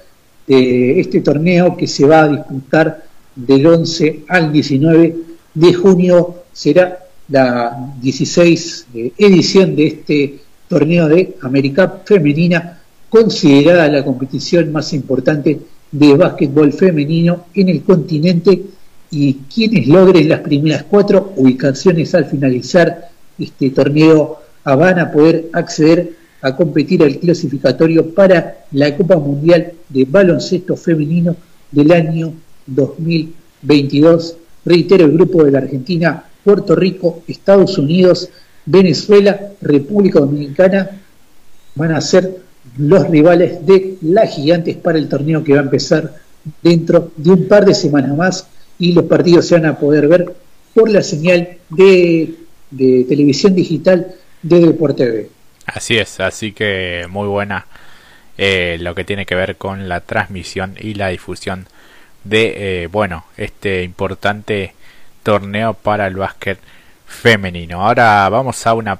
de 0.45 0.99
este 0.99 1.21
torneo 1.21 1.77
que 1.77 1.87
se 1.87 2.05
va 2.05 2.23
a 2.23 2.27
disputar 2.27 3.03
del 3.35 3.65
11 3.65 4.25
al 4.27 4.51
19 4.51 5.15
de 5.53 5.73
junio. 5.73 6.43
Será 6.51 6.99
la 7.29 7.93
16 8.01 8.87
eh, 8.93 9.11
edición 9.17 9.75
de 9.75 9.87
este 9.87 10.39
torneo 10.67 11.07
de 11.07 11.35
América 11.41 12.01
Femenina, 12.05 12.81
considerada 13.09 13.87
la 13.87 14.03
competición 14.03 14.71
más 14.71 14.91
importante 14.93 15.59
de 15.91 16.15
básquetbol 16.15 16.73
femenino 16.73 17.45
en 17.53 17.69
el 17.69 17.83
continente 17.83 18.63
y 19.11 19.35
quienes 19.53 19.87
logren 19.87 20.27
las 20.27 20.39
primeras 20.39 20.83
cuatro 20.83 21.33
ubicaciones 21.35 22.13
al 22.15 22.25
finalizar 22.25 23.09
este 23.37 23.69
torneo 23.69 24.39
van 24.65 24.99
a 24.99 25.11
poder 25.11 25.49
acceder 25.53 26.22
a 26.43 26.55
competir 26.55 27.01
al 27.01 27.17
clasificatorio 27.17 28.13
para 28.13 28.65
la 28.73 28.95
Copa 28.95 29.17
Mundial 29.17 29.71
de 29.89 30.05
Baloncesto 30.05 30.75
Femenino 30.75 31.35
del 31.71 31.91
año 31.91 32.33
2022. 32.67 34.35
Reitero, 34.65 35.05
el 35.05 35.13
grupo 35.13 35.43
de 35.43 35.51
la 35.51 35.59
Argentina, 35.59 36.25
Puerto 36.43 36.75
Rico, 36.75 37.23
Estados 37.27 37.77
Unidos, 37.77 38.29
Venezuela, 38.65 39.53
República 39.61 40.19
Dominicana 40.19 40.89
van 41.75 41.93
a 41.93 42.01
ser 42.01 42.37
los 42.77 43.09
rivales 43.09 43.65
de 43.65 43.97
las 44.01 44.35
gigantes 44.35 44.75
para 44.77 44.97
el 44.97 45.07
torneo 45.07 45.43
que 45.43 45.53
va 45.53 45.59
a 45.59 45.63
empezar 45.63 46.13
dentro 46.61 47.11
de 47.15 47.31
un 47.31 47.47
par 47.47 47.65
de 47.65 47.73
semanas 47.73 48.15
más 48.15 48.47
y 48.79 48.91
los 48.91 49.05
partidos 49.05 49.47
se 49.47 49.55
van 49.55 49.65
a 49.65 49.77
poder 49.79 50.07
ver 50.07 50.33
por 50.73 50.89
la 50.89 51.03
señal 51.03 51.57
de, 51.69 52.35
televisión 53.07 53.55
digital 53.55 54.15
de 54.41 54.59
Deporte 54.59 55.29
Así 55.65 55.97
es, 55.97 56.19
así 56.19 56.51
que 56.51 57.05
muy 57.09 57.27
buena 57.27 57.65
eh, 58.37 58.77
lo 58.81 58.95
que 58.95 59.05
tiene 59.05 59.25
que 59.25 59.35
ver 59.35 59.55
con 59.57 59.87
la 59.87 60.01
transmisión 60.01 60.75
y 60.79 60.95
la 60.95 61.07
difusión 61.09 61.67
de, 62.23 62.83
eh, 62.83 62.87
bueno, 62.87 63.25
este 63.37 63.83
importante 63.83 64.73
torneo 65.23 65.73
para 65.73 66.07
el 66.07 66.15
básquet 66.15 66.59
femenino. 67.05 67.85
Ahora 67.85 68.27
vamos 68.29 68.65
a 68.67 68.73
una 68.73 68.91